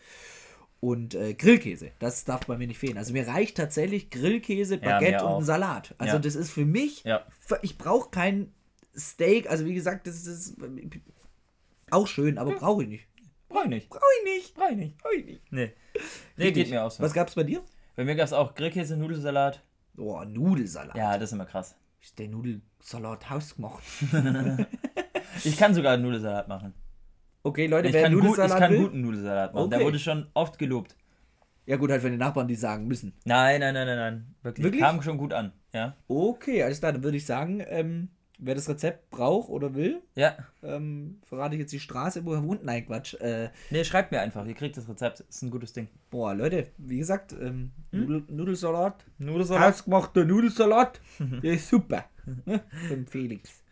[0.80, 1.92] und äh, Grillkäse.
[1.98, 2.98] Das darf bei mir nicht fehlen.
[2.98, 5.94] Also mir reicht tatsächlich Grillkäse, Ja, Baguette mir und ein Salat.
[5.96, 6.18] Also Ja.
[6.20, 7.24] das ist für mich, Ja.
[7.62, 8.52] ich brauche kein
[8.94, 9.48] Steak.
[9.50, 10.56] Also wie gesagt, das ist
[11.90, 13.06] auch schön, aber brauche ich nicht.
[13.54, 13.88] Brauch ich nicht.
[13.88, 14.54] Brauche ich nicht.
[14.54, 14.98] Brauch ich nicht.
[14.98, 15.52] Brauche ich nicht.
[15.52, 15.72] Nee.
[16.36, 16.64] Nee, Richtig.
[16.64, 17.02] geht mir auch so.
[17.02, 17.62] Was gab's bei dir?
[17.96, 19.62] Bei mir gab es auch Grillkäse, Nudelsalat.
[19.96, 20.96] Oh, Nudelsalat.
[20.96, 21.76] Ja, das ist immer krass.
[22.02, 23.82] Ist der Nudelsalat hausgemacht?
[25.44, 26.74] Ich kann sogar Nudelsalat machen.
[27.42, 28.78] Okay, Leute, Ich wer kann, gut, ich Nudelsalat kann will?
[28.82, 29.70] guten Nudelsalat machen.
[29.70, 29.86] Der Okay.
[29.86, 30.96] wurde schon oft gelobt.
[31.66, 33.14] Ja gut, halt für die Nachbarn, die sagen müssen.
[33.24, 34.34] Nein, nein, nein, nein, nein.
[34.42, 34.64] Wirklich.
[34.64, 34.82] Wirklich?
[34.82, 35.52] Kam schon gut an.
[35.72, 35.96] Ja.
[36.08, 40.36] Okay, alles klar, dann würde ich sagen, ähm, wer das Rezept braucht oder will, Ja.
[40.62, 42.64] ähm, verrate ich jetzt die Straße, wo er wohnt.
[42.64, 43.14] Nein, Quatsch.
[43.20, 44.44] Äh, Nee, schreibt mir einfach.
[44.46, 45.20] Ihr kriegt das Rezept.
[45.20, 45.88] Ist ein gutes Ding.
[46.10, 49.04] boah, Leute, wie gesagt, ähm, Nudel, Nudelsalat.
[49.18, 49.62] Nudelsalat?
[49.74, 51.00] Hausgemachter Nudelsalat.
[51.42, 52.04] Der ist super.
[52.44, 52.62] Ne?
[52.88, 53.62] Von Felix.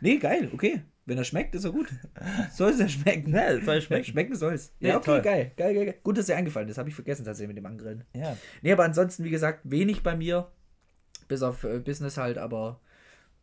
[0.00, 0.82] Nee, geil, okay.
[1.08, 1.88] Wenn er schmeckt, ist er gut.
[2.52, 3.32] Soll es ja schmecken.
[3.32, 4.04] Ja, soll schmecken.
[4.04, 4.72] Schmecken soll es.
[4.80, 5.22] Ja, okay, toll.
[5.22, 5.52] geil.
[5.56, 5.94] Geil, geil, geil.
[6.02, 6.78] Gut, dass dir eingefallen ist.
[6.78, 8.02] Habe ich vergessen tatsächlich mit dem Angrillen.
[8.12, 8.36] Ja.
[8.62, 10.50] Nee, aber ansonsten, wie gesagt, wenig bei mir.
[11.28, 12.80] Bis auf äh, Business halt, aber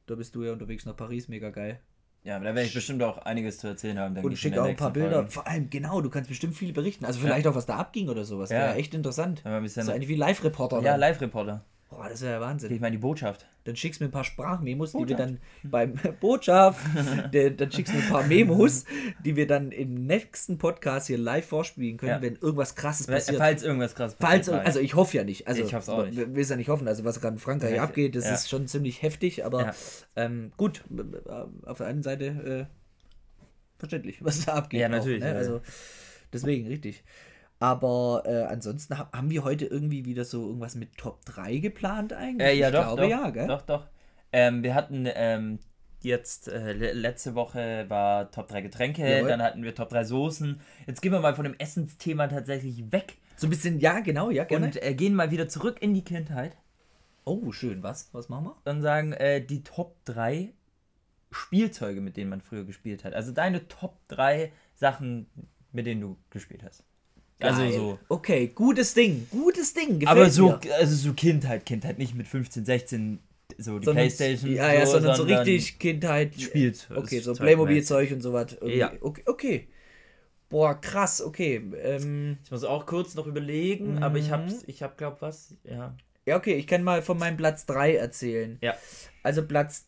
[0.05, 1.79] da bist du ja unterwegs nach Paris, mega geil.
[2.23, 4.15] Ja, aber da werde ich bestimmt auch einiges zu erzählen haben.
[4.15, 5.15] Und ich, in schick der auch ein paar Bilder.
[5.17, 5.31] Folge.
[5.31, 7.03] Vor allem, genau, du kannst bestimmt viel berichten.
[7.03, 8.49] Also vielleicht auch, was da abging oder sowas.
[8.49, 8.73] Ja.
[8.75, 9.43] Echt interessant.
[9.43, 10.81] Bisschen So eigentlich wie Live-Reporter.
[10.81, 10.95] ja.
[10.95, 11.65] Live-Reporter.
[11.95, 12.71] Boah, das wäre ja Wahnsinn.
[12.73, 13.45] Ich meine, die Botschaft.
[13.65, 16.81] Dann schickst du mir ein paar Sprachmemos, die wir dann beim Botschaft,
[17.33, 18.85] der, dann schickst du mir ein paar Memos,
[19.23, 22.21] die wir dann im nächsten Podcast hier live vorspielen können, Ja.
[22.21, 23.37] wenn irgendwas krasses passiert.
[23.37, 25.47] Falls irgendwas krass Falls, passiert, also ich hoffe ja nicht.
[25.47, 26.17] Also, Ich hoff's auch nicht.
[26.17, 26.87] Wir will es ja nicht hoffen.
[26.87, 28.33] Also was gerade in Frankreich Ja, abgeht, das ja.
[28.33, 29.73] ist schon ziemlich heftig, aber
[30.17, 30.83] ähm, gut,
[31.65, 32.65] auf der einen Seite äh,
[33.79, 34.81] verständlich, was da abgeht.
[34.81, 35.35] Ja, natürlich, Auch, ne?
[35.35, 35.61] Also
[36.33, 37.03] deswegen, richtig.
[37.63, 42.11] Aber äh, ansonsten ha haben wir heute irgendwie wieder so irgendwas mit Top 3 geplant
[42.11, 42.45] eigentlich?
[42.47, 43.47] Äh, ja, ich doch, glaube doch, ja, gell?
[43.47, 43.87] doch, doch.
[44.33, 45.59] Ähm, wir hatten ähm,
[46.01, 49.29] jetzt, äh, le- letzte Woche war Top 3 Getränke, Jawohl.
[49.29, 50.59] dann hatten wir Top 3 Soßen.
[50.87, 54.43] Jetzt gehen wir mal von dem Essensthema tatsächlich weg So ein bisschen, ja, genau, ja,
[54.43, 54.65] gerne.
[54.65, 56.57] und äh, gehen mal wieder zurück in die Kindheit
[57.25, 58.09] oh, schön, was?
[58.13, 58.71] Was machen wir?
[58.71, 60.53] und sagen äh, die Top 3
[61.31, 63.13] Spielzeuge, mit denen man früher gespielt hat.
[63.13, 65.27] Also deine Top 3 Sachen,
[65.71, 66.83] mit denen du gespielt hast.
[67.43, 67.99] Also so.
[68.09, 69.99] Okay, gutes Ding, gutes Ding.
[69.99, 70.59] Gefällt Aber so, mir.
[70.79, 73.19] also so Kindheit, Kindheit, nicht mit 15, 16,
[73.57, 74.53] so die Sondern- Playstation.
[74.53, 76.33] Ja, ja, sondern so richtig Kindheit.
[76.39, 76.97] Spielzeug.
[76.97, 78.57] Okay, so Zeug Playmobil-Zeug und so was.
[78.65, 78.91] Ja.
[79.01, 79.67] Okay, okay.
[80.49, 81.61] Boah, krass, okay.
[81.81, 84.31] Ähm, Ich muss auch kurz noch überlegen, aber ich Mhm.
[84.31, 85.95] hab's, ich hab glaub was, ja.
[86.25, 88.57] ja, okay, ich kann mal von meinem Platz 3 erzählen.
[88.61, 88.75] Ja.
[89.23, 89.87] Also Platz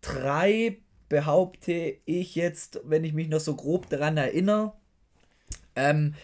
[0.00, 0.78] 3
[1.10, 4.72] behaupte ich jetzt, wenn ich mich noch so grob daran erinnere,
[5.76, 6.14] ähm,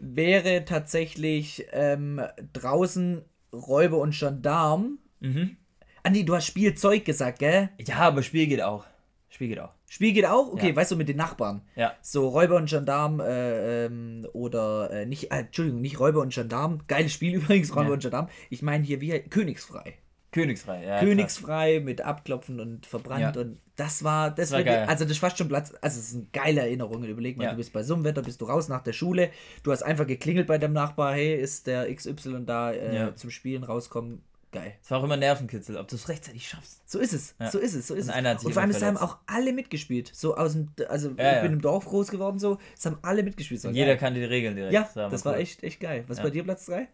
[0.00, 2.20] wäre tatsächlich ähm,
[2.52, 3.22] draußen
[3.52, 4.98] Räuber und Gendarm.
[5.20, 5.56] Mhm.
[6.02, 7.70] Ah nee, du hast Spielzeug gesagt, gell?
[7.78, 8.84] Ja, aber Spiel geht auch.
[9.30, 9.72] Spiel geht auch.
[9.90, 10.52] Spiel geht auch?
[10.52, 10.76] Okay, Ja.
[10.76, 11.62] weißt du, mit den Nachbarn.
[11.76, 11.94] Ja.
[12.02, 16.80] So Räuber und Gendarm äh, ähm, oder äh, nicht, äh, Entschuldigung, nicht Räuber und Gendarm.
[16.88, 17.92] Geiles Spiel übrigens, Räuber Ja.
[17.94, 18.28] und Gendarm.
[18.50, 19.94] Ich meine hier wie Königsfrei.
[20.30, 21.00] Königsfrei, ja.
[21.00, 23.42] Königsfrei mit Abklopfen und verbrannt Ja.
[23.42, 24.86] und das war, das, Das war war geil.
[24.88, 27.08] also das fast schon Platz, also es sind geile Erinnerungen.
[27.08, 27.50] Überleg mal, Ja.
[27.52, 29.30] du bist bei so einem Wetter, bist du raus nach der Schule,
[29.62, 33.14] du hast einfach geklingelt bei deinem Nachbar, hey, ist der XY da äh, Ja.
[33.16, 34.20] zum Spielen rauskommen,
[34.52, 34.74] geil.
[34.82, 36.82] Es war auch immer Nervenkitzel, ob du es rechtzeitig schaffst.
[36.90, 38.44] So ist es, so ist es, so ist Und es.
[38.44, 40.10] Und vor allem, es haben auch alle mitgespielt.
[40.14, 43.60] So aus dem, also ich bin im Dorf groß geworden, so, es haben alle mitgespielt.
[43.60, 44.72] So jeder kannte die Regeln direkt.
[44.74, 45.32] Ja, war das cool.
[45.32, 46.04] war echt, echt geil.
[46.08, 46.88] Was bei dir Platz 3?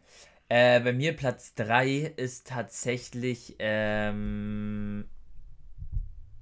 [0.48, 5.06] Äh, bei mir Platz 3 ist tatsächlich ähm,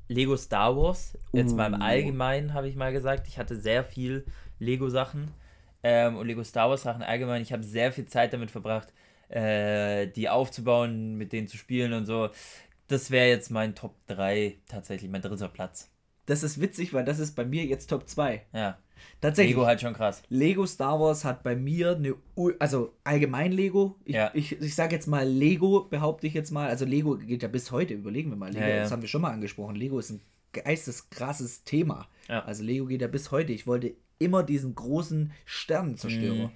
[0.09, 1.17] Lego Star Wars.
[1.33, 1.85] Jetzt mal im Uh.
[1.85, 3.29] Allgemeinen habe ich mal gesagt.
[3.29, 4.25] Ich hatte sehr viel
[4.59, 5.33] Lego-Sachen
[5.83, 7.43] ähm, und Lego Star Wars-Sachen allgemein.
[7.43, 8.93] Ich habe sehr viel Zeit damit verbracht,
[9.29, 12.31] äh, die aufzubauen, mit denen zu spielen und so.
[12.89, 15.91] Das wäre jetzt mein Top 3 tatsächlich, mein dritter Platz.
[16.27, 18.43] Das ist witzig, weil das ist bei mir jetzt Top 2.
[18.53, 18.79] Ja,
[19.21, 19.55] Tatsächlich.
[19.55, 20.23] Lego halt schon krass.
[20.29, 22.15] Lego Star Wars hat bei mir eine,
[22.59, 24.31] also allgemein Lego, ich, Ja.
[24.35, 27.71] ich, ich sage jetzt mal Lego, behaupte ich jetzt mal, also Lego geht ja bis
[27.71, 28.83] heute, überlegen wir mal, Lego, Ja, ja.
[28.83, 30.21] das haben wir schon mal angesprochen, Lego ist ein
[30.53, 32.09] geisteskrasses Thema.
[32.29, 36.47] Also Lego geht ja bis heute, ich wollte immer diesen großen Sternenzerstörer.
[36.47, 36.51] Mhm.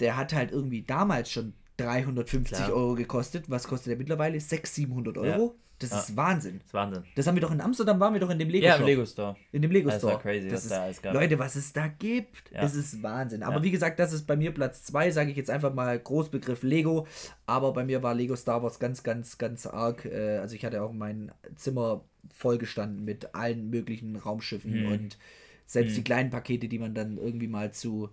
[0.00, 2.72] Der hat halt irgendwie damals schon 350 Klar.
[2.72, 4.40] Euro gekostet, was kostet der mittlerweile?
[4.40, 5.54] 600, 700 Euro?
[5.82, 5.98] Das Ja.
[6.00, 6.58] ist Wahnsinn.
[6.58, 7.04] Das ist Wahnsinn.
[7.14, 9.04] Das haben wir doch in Amsterdam, waren wir doch in dem Lego Ja, im Lego
[9.04, 9.36] Store.
[9.52, 11.14] In dem Lego Das war crazy, das was ist, da alles gab.
[11.14, 12.60] Leute, was es da gibt, Ja.
[12.62, 13.42] das ist Wahnsinn.
[13.42, 13.62] Aber Ja.
[13.62, 17.06] wie gesagt, das ist bei mir Platz 2, sage ich jetzt einfach mal Großbegriff Lego.
[17.46, 20.04] Aber bei mir war Lego Star Wars ganz, ganz, ganz arg.
[20.04, 24.92] Äh, also ich hatte auch mein Zimmer vollgestanden mit allen möglichen Raumschiffen Mhm.
[24.92, 25.18] und
[25.66, 25.96] selbst Mhm.
[25.96, 28.10] die kleinen Pakete, die man dann irgendwie mal zu,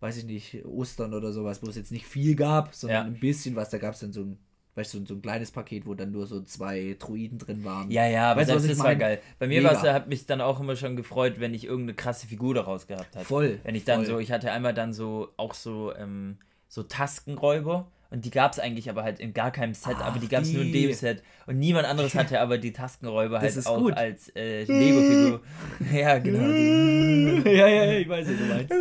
[0.00, 3.12] weiß ich nicht, Ostern oder sowas, wo es jetzt nicht viel gab, sondern Ja.
[3.12, 3.70] ein bisschen was.
[3.70, 4.38] Da gab es dann so ein,
[4.74, 7.90] weißt du, so ein kleines Paket, wo dann nur so zwei Druiden drin waren.
[7.90, 9.20] Ja, ja, aber Weißt ich das war geil.
[9.38, 9.74] Bei mir Mega.
[9.74, 13.14] war's, hat mich dann auch immer schon gefreut, wenn ich irgendeine krasse Figur daraus gehabt
[13.14, 13.24] habe.
[13.24, 14.14] Voll, Wenn ich dann voll.
[14.14, 18.58] so, ich hatte einmal dann so, auch so, ähm, so Taskenräuber und die gab es
[18.58, 20.92] eigentlich aber halt in gar keinem Set, aber die Ach, gab es nur in dem
[20.92, 23.96] Set und niemand anderes hatte aber die Taskenräuber Das halt auch gut.
[23.96, 25.40] als äh, Lego-Figur.
[25.92, 26.46] ja, genau.
[26.48, 28.72] Die, ja, ja, ja, ich weiß, was du meinst.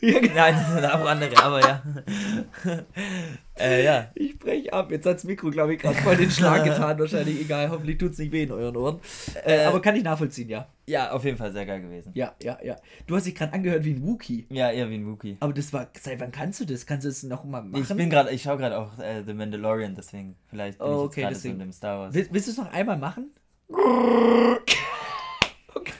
[0.00, 0.34] Ja, genau.
[0.34, 1.82] nein, das sind auch andere, aber ja.
[3.58, 4.10] Äh, ja.
[4.14, 4.90] Ich brech ab.
[4.90, 6.98] Jetzt hat das Mikro, glaube ich, gerade voll den Schlag getan.
[6.98, 7.70] Wahrscheinlich egal.
[7.70, 9.00] Hoffentlich tut es nicht weh in euren Ohren.
[9.44, 10.68] Äh, Äh, aber kann ich nachvollziehen, ja.
[10.86, 12.10] Ja, auf jeden Fall sehr geil gewesen.
[12.14, 12.76] Ja, ja, ja.
[13.06, 14.46] Du hast dich gerade angehört wie ein Wookie.
[14.50, 15.36] Ja, eher wie ein Wookie.
[15.40, 15.88] Aber das war.
[16.00, 16.86] Seit wann kannst du das?
[16.86, 17.82] Kannst du es noch mal machen?
[17.82, 20.98] Ich bin gerade, ich schaue gerade auch äh, The Mandalorian, deswegen vielleicht bin Oh, ich
[21.06, 22.14] okay, gerade so in dem Star Wars.
[22.14, 23.30] Will, willst du es noch einmal machen?
[25.74, 25.92] Okay.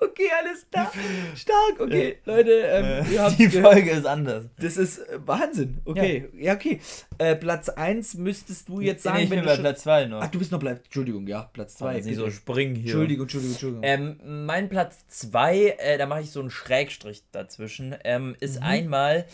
[0.00, 0.92] okay, alles klar.
[1.36, 2.18] Stark, okay.
[2.24, 3.48] Leute, ähm, habt Die.
[3.48, 4.44] Folge ist anders.
[4.58, 5.80] Das ist äh, Wahnsinn.
[5.84, 6.80] Okay, ja, okay.
[7.18, 10.06] Äh, Platz 1 müsstest du jetzt sagen, nee, ich wenn bin du bei Platz 2
[10.06, 10.22] noch.
[10.22, 10.80] Ach, du bist noch Platz.
[10.84, 11.96] Entschuldigung, ja, Platz 2.
[11.96, 12.84] Jetzt nicht so springen hier.
[12.92, 13.82] Entschuldigung, Entschuldigung, Entschuldigung.
[13.84, 18.66] Ähm, mein Platz 2, äh, da mache ich so einen Schrägstrich dazwischen, ähm, ist Mhm.
[18.66, 19.24] einmal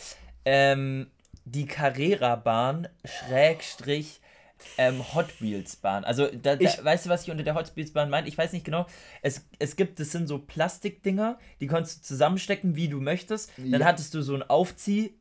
[0.44, 1.06] ähm,
[1.44, 4.20] die Carrera-Bahn, Schrägstrich,
[4.76, 6.04] ähm, Hot Wheels-Bahn.
[6.04, 8.28] Also, da, da, Ich- weißt du, was ich unter der Hot Wheels-Bahn meine?
[8.28, 8.86] Ich weiß nicht genau.
[9.22, 13.50] Es, es gibt, das sind so Plastikdinger, die konntest du zusammenstecken, wie du möchtest.
[13.56, 13.86] Dann Ja.
[13.86, 15.14] hattest du so ein Aufzieh.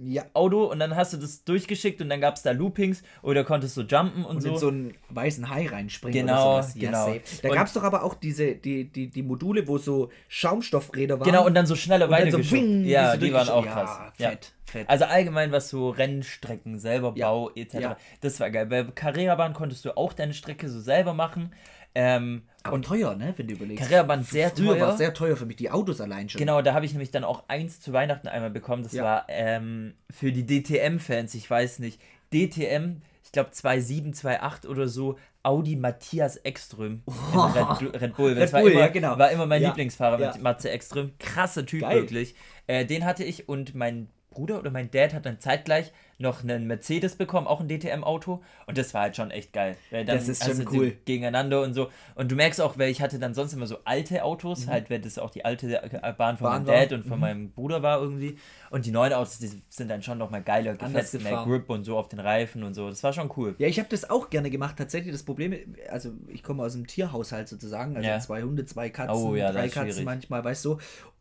[0.00, 0.24] Ja.
[0.32, 3.76] Auto und dann hast du das durchgeschickt und dann gab es da Loopings oder konntest
[3.76, 4.48] du jumpen und, Und so.
[4.50, 6.74] in so einen weißen Hai reinspringen Genau, oder sowas.
[6.76, 7.06] Ja, genau.
[7.06, 7.20] safe.
[7.42, 11.18] Da Und- gab es doch aber auch diese, die, die, die Module, wo so Schaumstoffräder
[11.20, 11.26] waren.
[11.26, 12.52] genau, und dann so schneller Und weitergeschubst.
[12.52, 13.98] wing, ja, die waren auch krass.
[14.18, 14.88] Ja, fett, fett.
[14.88, 17.28] Also allgemein, was so Rennstrecken selber Ja.
[17.30, 17.74] Bau etc.
[17.74, 17.96] Ja.
[18.20, 18.66] Das war geil.
[18.66, 21.52] Bei Carrera-Bahn konntest du auch deine Strecke so selber machen.
[21.94, 23.82] Ähm, aber teuer, ne, wenn du überlegst.
[23.88, 24.88] Carrera-Bahn sehr Früher war teuer.
[24.92, 26.38] es sehr teuer für mich, die Autos allein schon.
[26.38, 28.82] Genau, da habe ich nämlich dann auch eins zu Weihnachten einmal bekommen.
[28.82, 29.04] Das Ja.
[29.04, 32.00] war ähm, für die DTM-Fans, ich weiß nicht.
[32.32, 38.32] DTM, ich glaube 2.7, 2.8 oder so, Audi Matthias Ekström in Red, Red Bull.
[38.32, 39.18] Red Das war, Bull, immer, ja, genau.
[39.18, 40.32] war immer mein Ja, Lieblingsfahrer ja.
[40.32, 41.12] mit Matze Ekström.
[41.18, 41.96] Krasser Typ, Geil.
[42.02, 42.34] wirklich.
[42.66, 44.08] Äh, den hatte ich und mein
[44.38, 48.42] Bruder oder mein Dad hat dann zeitgleich noch einen Mercedes bekommen, auch ein DTM-Auto.
[48.66, 49.76] Und das war halt schon echt geil.
[49.90, 50.96] Weil dann Das ist schon cool.
[51.04, 51.90] Gegeneinander und so.
[52.16, 55.00] Und du merkst auch, weil ich hatte dann sonst immer so alte Autos, halt, weil
[55.00, 56.50] das auch die alte äh, Bahn von Mhm.
[56.50, 56.74] Bahn meinem war.
[56.74, 58.36] Dad und von meinem Bruder war irgendwie.
[58.70, 61.42] Und die neuen Autos, die sind dann schon nochmal geiler, gefetzt, mehr.
[61.44, 62.88] Grip und so auf den Reifen und so.
[62.88, 63.54] Das war schon cool.
[63.58, 64.76] Ja, ich habe das auch gerne gemacht.
[64.76, 65.54] Tatsächlich das Problem,
[65.90, 68.18] also ich komme aus einem Tierhaushalt sozusagen, also Ja.
[68.20, 70.04] zwei Hunde, zwei Katzen, Oh ja, drei Katzen schwierig.
[70.04, 70.78] manchmal, weißt du.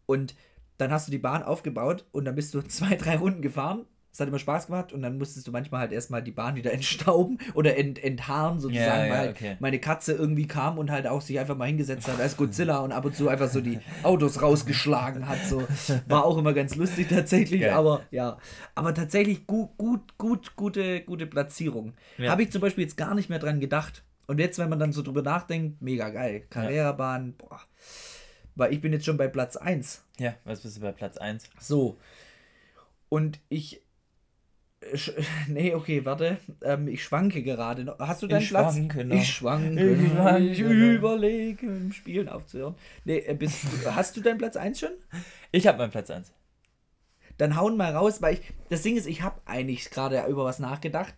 [0.07, 0.35] Und
[0.77, 3.85] dann hast du die Bahn aufgebaut und dann bist du zwei, drei Runden gefahren.
[4.11, 6.73] Es hat immer Spaß gemacht und dann musstest du manchmal halt erstmal die Bahn wieder
[6.73, 9.57] entstauben oder ent, enthaaren sozusagen, Ja, ja, weil halt okay.
[9.59, 12.93] meine Katze irgendwie kam und halt auch sich einfach mal hingesetzt hat als Godzilla und
[12.93, 15.37] ab und zu einfach so die Autos rausgeschlagen hat.
[15.47, 15.61] So.
[16.07, 17.69] War auch immer ganz lustig tatsächlich, Geil.
[17.69, 18.39] aber ja.
[18.73, 21.93] Aber tatsächlich gut, gut, gut, gute, gute Platzierung.
[22.17, 22.31] Ja.
[22.31, 24.03] Habe ich zum Beispiel jetzt gar nicht mehr dran gedacht.
[24.25, 26.43] Und jetzt, wenn man dann so drüber nachdenkt, mega geil.
[26.49, 27.61] Karrierebahn, boah.
[28.57, 30.03] Weil ich bin jetzt schon bei Platz 1.
[30.19, 31.49] Ja, was bist du bei Platz 1?
[31.59, 31.97] So.
[33.07, 33.81] Und ich.
[34.81, 34.97] äh,
[35.47, 36.37] Nee, okay, warte.
[36.63, 37.83] Ähm, ich schwanke gerade.
[37.83, 37.99] noch.
[37.99, 38.73] Hast du deinen Ich Platz?
[38.73, 39.15] schwanke noch.
[39.15, 39.91] Ich schwanke.
[39.93, 42.75] Ich schwanke Ich überlege, im Spielen aufzuhören.
[43.05, 44.91] Nee, äh, bist, hast du deinen Platz 1 schon?
[45.51, 46.33] Ich habe meinen Platz 1.
[47.37, 48.41] Dann hauen mal raus, weil ich.
[48.69, 51.13] Das Ding ist, ich habe eigentlich gerade über was nachgedacht.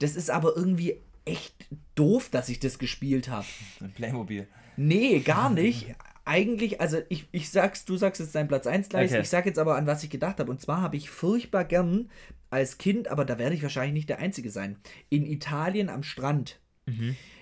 [0.00, 1.54] Das ist aber irgendwie echt
[1.94, 3.46] doof, dass ich das gespielt habe.
[3.94, 4.48] Playmobil.
[4.76, 5.94] Nee, gar nicht.
[6.24, 9.10] Eigentlich, also ich, ich sag's, du sagst jetzt deinen Platz 1 gleich.
[9.10, 9.22] Okay.
[9.22, 10.50] Ich sag jetzt aber, an was ich gedacht habe.
[10.50, 12.10] Und zwar habe ich furchtbar gern
[12.50, 14.76] als Kind, aber da werde ich wahrscheinlich nicht der Einzige sein,
[15.08, 16.60] in Italien am Strand.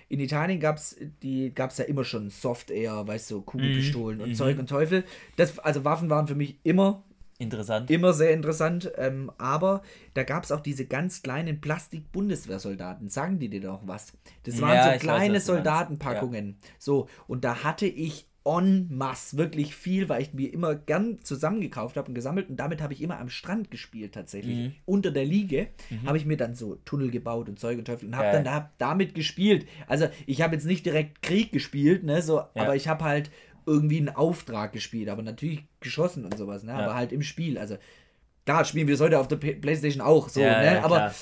[0.07, 0.95] In Italien gab es
[1.55, 5.03] gab's ja immer schon Soft Air, weißt du, Kugelpistolen und Zeug und Teufel.
[5.35, 7.03] Das, also Waffen waren für mich immer
[7.39, 7.89] Interessant.
[7.89, 9.81] immer sehr interessant, ähm, aber
[10.13, 13.09] da gab es auch diese ganz kleinen Plastik-Bundeswehrsoldaten.
[13.09, 14.13] Sagen die dir doch was?
[14.43, 15.47] Das waren Ja, so weiß, kleine meinst.
[15.47, 16.57] Soldatenpackungen.
[16.77, 21.95] So, und da hatte ich en masse wirklich viel, weil ich mir immer gern zusammengekauft
[21.97, 24.57] habe und gesammelt und damit habe ich immer am Strand gespielt tatsächlich.
[24.57, 24.75] Mhm.
[24.85, 25.67] Unter der Liege
[26.05, 28.33] habe ich mir dann so Tunnel gebaut und Zeug und Teufel und habe Geil.
[28.33, 29.67] dann da, damit gespielt.
[29.87, 32.49] Also ich habe jetzt nicht direkt Krieg gespielt, ne, so, Ja.
[32.55, 33.29] aber ich habe halt
[33.67, 36.79] irgendwie einen Auftrag gespielt, aber natürlich geschossen und sowas, ne, Ja.
[36.79, 37.59] aber halt im Spiel.
[37.59, 37.77] Also
[38.45, 41.15] klar, spielen wir das heute auf der Playstation auch so, Ja, ne, ja, aber klar.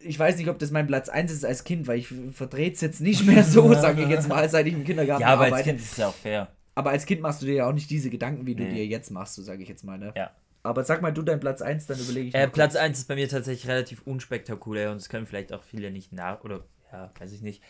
[0.00, 2.80] Ich weiß nicht, ob das mein Platz 1 ist als Kind, weil ich verdrehe es
[2.80, 5.52] jetzt nicht mehr so, sage ich jetzt mal, seit ich im Kindergarten Ja, aber als
[5.52, 5.68] arbeite.
[5.70, 6.48] Kind ist es ja auch fair.
[6.74, 8.70] Aber als Kind machst du dir ja auch nicht diese Gedanken, wie du Nee.
[8.74, 10.12] dir jetzt machst, so sage ich jetzt mal, ne?
[10.16, 10.30] Ja.
[10.62, 12.82] Aber sag mal du dein Platz 1, dann überlege ich Äh, Platz kurz.
[12.82, 16.42] 1 ist bei mir tatsächlich relativ unspektakulär und das können vielleicht auch viele nicht nach
[16.44, 17.62] oder ja, weiß ich nicht.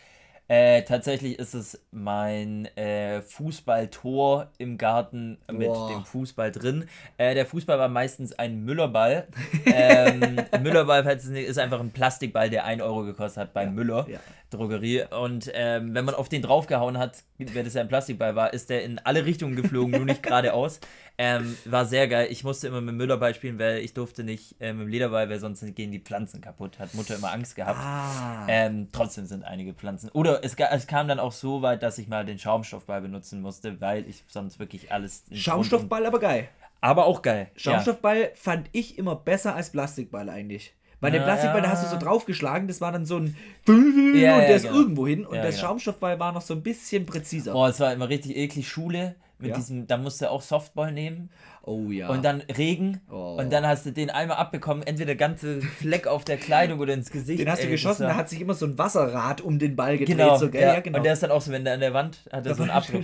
[0.49, 5.89] Äh, tatsächlich ist es mein äh, Fußballtor im Garten mit Boah.
[5.89, 6.85] dem Fußball drin.
[7.17, 9.27] Äh, der Fußball war meistens ein Müllerball.
[9.65, 13.63] ähm, Müllerball falls es nicht, ist einfach ein Plastikball, der 1 Euro gekostet hat bei
[13.63, 14.19] Ja, Müller ja.
[14.49, 15.03] Drogerie.
[15.19, 18.69] Und ähm, wenn man auf den draufgehauen hat, wenn das ja ein Plastikball war, ist
[18.69, 20.79] der in alle Richtungen geflogen, nur nicht geradeaus.
[21.19, 22.27] Ähm, war sehr geil.
[22.29, 25.27] Ich musste immer mit dem Müllerball spielen, weil ich durfte nicht äh, mit dem Lederball,
[25.29, 26.77] weil sonst gehen die Pflanzen kaputt.
[26.77, 27.79] Hat Mutter immer Angst gehabt.
[27.79, 28.45] Ah.
[28.47, 30.09] Ähm, trotzdem sind einige Pflanzen.
[30.11, 33.81] Oder es, es kam dann auch so weit, dass ich mal den Schaumstoffball benutzen musste,
[33.81, 35.23] weil ich sonst wirklich alles.
[35.31, 36.41] Schaumstoffball aber geil.
[36.41, 37.49] und- Aber auch geil.
[37.55, 40.75] Schaumstoffball fand ich immer besser als Plastikball eigentlich.
[40.99, 41.73] Weil den Ja, Plastikball, da ja.
[41.73, 43.35] hast du so draufgeschlagen, das war dann so ein
[43.67, 44.75] und Ja, der ja, ist genau.
[44.77, 45.25] irgendwo hin.
[45.25, 45.61] Und Ja, der genau.
[45.63, 47.53] Schaumstoffball war noch so ein bisschen präziser.
[47.53, 48.67] Boah, es war immer richtig eklig.
[48.67, 49.55] Schule mit Ja.
[49.55, 51.29] diesem, da musst du auch Softball nehmen.
[51.63, 52.09] Oh ja.
[52.09, 53.01] Und dann Regen.
[53.11, 53.37] Oh.
[53.39, 57.11] Und dann hast du den einmal abbekommen, entweder ganze Fleck auf der Kleidung oder ins
[57.11, 57.39] Gesicht.
[57.39, 60.17] den hast du geschossen, da hat sich immer so ein Wasserrad um den Ball gedreht.
[60.17, 60.61] Genau, so, gell?
[60.61, 60.73] ja.
[60.75, 60.97] Ja, genau.
[60.97, 62.71] Und der ist dann auch so, wenn der an der Wand hat, er so einen
[62.71, 63.03] Abdruck.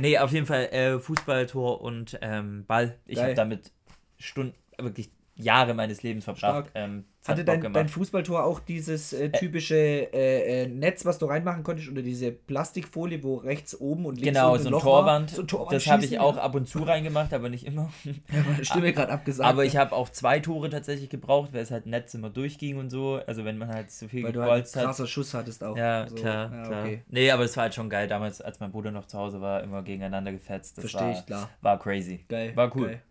[0.00, 2.96] nee, auf jeden Fall äh, Fußballtor und ähm, Ball.
[3.06, 3.72] Ich habe damit
[4.18, 6.70] Stunden, wirklich Jahre meines Lebens verbracht.
[6.74, 11.24] Ähm, hat Hatte dein, dein Fußballtor auch dieses äh, typische äh, äh, Netz, was du
[11.24, 14.82] reinmachen konntest, oder diese Plastikfolie, wo rechts oben und links Genau, unten so ein Loch
[14.82, 15.30] Torwand.
[15.30, 17.90] So ein Torwand das habe ich auch ab und zu reingemacht, aber nicht immer.
[18.04, 19.48] Ja, meine Stimme gerade abgesagt.
[19.48, 22.90] aber ich habe auch zwei Tore tatsächlich gebraucht, weil es halt Netz immer durchging und
[22.90, 23.20] so.
[23.26, 25.76] Also wenn man halt zu viel weil du halt einen krasser Schuss hattest auch.
[25.76, 26.82] Ja, So, klar, ja, klar.
[26.82, 27.02] Okay.
[27.08, 28.06] Nee, aber es war halt schon geil.
[28.08, 30.76] Damals, als mein Bruder noch zu Hause war, immer gegeneinander gefetzt.
[30.76, 31.50] Das Versteh war, ich, klar.
[31.62, 32.24] War crazy.
[32.28, 32.52] Geil.
[32.54, 32.88] War cool.
[32.88, 33.02] Geil.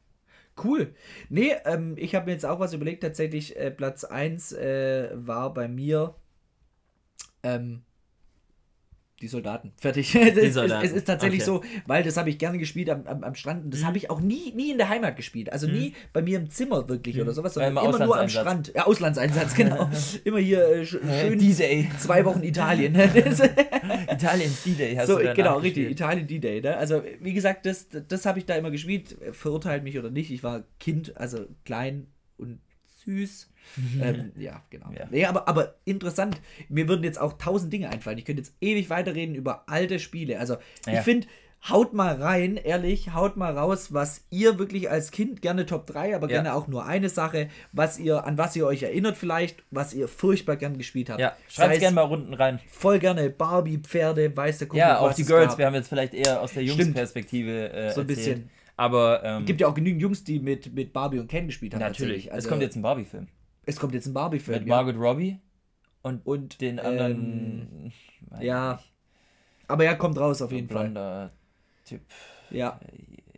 [0.61, 0.93] Cool.
[1.29, 3.01] Nee, ähm, ich habe mir jetzt auch was überlegt.
[3.03, 6.15] Tatsächlich, äh, Platz 1 äh, war bei mir
[7.43, 7.83] ähm,
[9.23, 9.71] die Soldaten.
[9.77, 10.11] Fertig.
[10.11, 10.85] Die Soldaten.
[10.85, 11.69] Es, es, ist tatsächlich okay.
[11.73, 13.85] so, weil das habe ich gerne gespielt am, am, am Strand und das mhm.
[13.85, 15.51] habe ich auch nie, nie in der Heimat gespielt.
[15.51, 15.73] Also mhm.
[15.73, 17.21] nie bei mir im Zimmer wirklich mhm.
[17.21, 18.73] oder sowas, sondern ja, immer, immer nur am Strand.
[18.75, 19.89] Ja, Auslandseinsatz, genau.
[20.25, 21.89] immer hier äh, schön D-Day.
[21.99, 22.95] zwei Wochen Italien.
[24.11, 26.61] Italien D-Day hast so, du Genau, richtig, Italien D-Day.
[26.61, 26.75] Ne?
[26.75, 29.17] Also wie gesagt, das, das habe ich da immer gespielt.
[29.31, 30.31] Verurteilt mich oder nicht.
[30.31, 32.59] Ich war Kind, also klein und
[33.05, 33.49] süß.
[34.01, 34.91] ähm, ja, genau.
[34.91, 35.07] Ja.
[35.09, 36.41] Nee, aber, aber interessant.
[36.69, 38.17] Mir würden jetzt auch tausend Dinge einfallen.
[38.17, 40.39] Ich könnte jetzt ewig weiterreden über alte Spiele.
[40.39, 40.93] Also, ja.
[40.93, 41.27] ich finde,
[41.69, 46.15] haut mal rein, ehrlich, haut mal raus, was ihr wirklich als Kind gerne Top 3,
[46.15, 46.41] aber ja.
[46.41, 50.07] gerne auch nur eine Sache, was ihr, an was ihr euch erinnert vielleicht, was ihr
[50.07, 51.21] furchtbar gern gespielt habt.
[51.21, 52.59] Ja, schreibt gerne mal Runden rein.
[52.69, 55.57] Voll gerne Barbie, Pferde, weiße Kumpel, Ja, auch die Girls, gab.
[55.59, 58.49] wir haben jetzt vielleicht eher aus der Jungsperspektive äh, So ein bisschen.
[58.75, 61.81] Aber ähm, gibt ja auch genügend Jungs, die mit, mit Barbie und Ken gespielt haben.
[61.81, 62.31] Natürlich.
[62.31, 63.27] Also, es kommt jetzt ein Barbie-Film.
[63.65, 64.59] Es kommt jetzt ein Barbie-Film.
[64.59, 64.75] Mit ja.
[64.75, 65.39] Margot Robbie
[66.01, 67.91] und, und den anderen.
[68.39, 68.81] Ähm, ja.
[69.67, 71.31] Aber ja, kommt raus auf jeden Fall.
[71.85, 72.01] Typ.
[72.49, 72.79] Ja.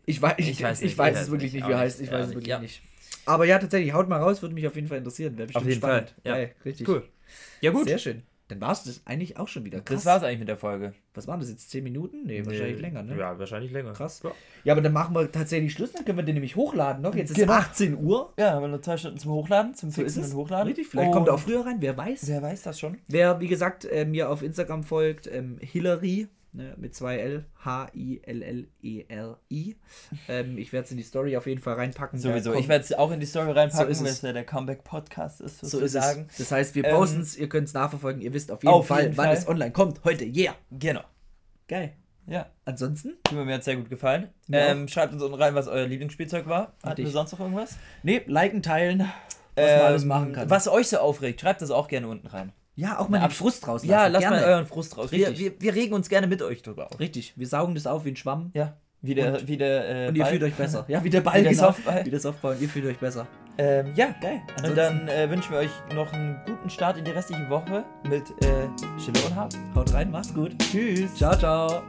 [0.05, 1.99] Ich weiß, ich, ich weiß, nicht, ich weiß es wirklich nicht, wie er heißt.
[2.01, 2.59] Ich weiß es wirklich ja.
[2.59, 2.81] nicht.
[3.25, 5.38] Aber ja, tatsächlich, haut mal raus, würde mich auf jeden Fall interessieren.
[5.38, 6.09] Wäre bestimmt auf jeden spannend.
[6.09, 6.21] Fall.
[6.23, 6.88] Ja, Geil, richtig.
[6.88, 7.09] Cool.
[7.61, 7.88] Ja, gut.
[7.88, 8.23] Sehr schön.
[8.47, 9.81] Dann war es das eigentlich auch schon wieder.
[9.81, 10.03] Krass.
[10.03, 10.93] Das war es eigentlich mit der Folge.
[11.15, 11.71] Was waren das jetzt?
[11.71, 12.25] 10 Minuten?
[12.25, 13.17] Nee, nee, wahrscheinlich länger, ne?
[13.17, 13.93] Ja, wahrscheinlich länger.
[13.93, 14.21] Krass.
[14.23, 14.31] Ja.
[14.65, 17.15] ja, aber dann machen wir tatsächlich Schluss, dann können wir den nämlich hochladen noch.
[17.15, 17.53] Jetzt ist genau.
[17.53, 18.33] 18 Uhr.
[18.37, 20.67] Ja, haben wir noch zwei Stunden zum Hochladen, zum so Fixen und Hochladen.
[20.67, 22.27] Richtig, vielleicht und kommt er auch früher rein, wer weiß.
[22.27, 22.99] Wer weiß das schon.
[23.07, 28.15] Wer, wie gesagt, äh, mir auf Instagram folgt, ähm, Hillary ne, mit zwei L, H-I-L-L-E-R-I.
[30.27, 32.17] ähm, ich werde es in die Story auf jeden Fall reinpacken.
[32.19, 35.41] Sowieso, ich werde es auch in die Story reinpacken, so weil es ja der Comeback-Podcast
[35.41, 36.27] ist, sozusagen.
[36.31, 38.73] So das heißt, wir ähm, posten es, ihr könnt es nachverfolgen, ihr wisst auf jeden
[38.73, 39.35] auf Fall, jeden wann Fall.
[39.35, 40.03] es online kommt.
[40.03, 40.55] Heute, yeah.
[40.71, 41.01] Genau.
[41.67, 41.93] Geil.
[42.27, 42.47] Ja.
[42.65, 43.17] Ansonsten?
[43.31, 44.29] Mir hat es sehr gut gefallen.
[44.51, 46.73] Ähm, schreibt uns unten rein, was euer Lieblingsspielzeug war.
[46.83, 47.77] Hatten wir sonst noch irgendwas?
[48.01, 49.07] Nee, liken, teilen,
[49.55, 50.49] was man alles machen kann.
[50.49, 52.51] Was euch so aufregt, schreibt das auch gerne unten rein.
[52.76, 53.89] Ja, auch mal den Frust rauslassen.
[53.89, 54.41] Ja, lasst gerne.
[54.41, 55.11] mal euren Frust raus.
[55.11, 56.99] Wir, wir, wir, regen uns gerne mit euch drüber auf.
[56.99, 58.51] Richtig, wir saugen das auf wie ein Schwamm.
[58.53, 58.76] Ja.
[59.01, 60.32] Wie der, und, wie der, äh, und ihr Ball.
[60.32, 60.84] fühlt euch besser.
[60.88, 61.67] Ja, wie der Ball, wie der genau.
[61.67, 62.05] Softball.
[62.05, 63.28] Wie der Softball und ihr fühlt euch besser.
[63.57, 64.41] Ähm, ja, geil.
[64.57, 67.86] Ansonsten und dann äh, wünschen wir euch noch einen guten Start in die restliche Woche
[68.09, 68.67] mit äh,
[68.99, 69.53] Schille und Hab.
[69.76, 70.57] Haut rein, macht's gut.
[70.59, 71.13] Tschüss.
[71.15, 71.84] Ciao, ciao.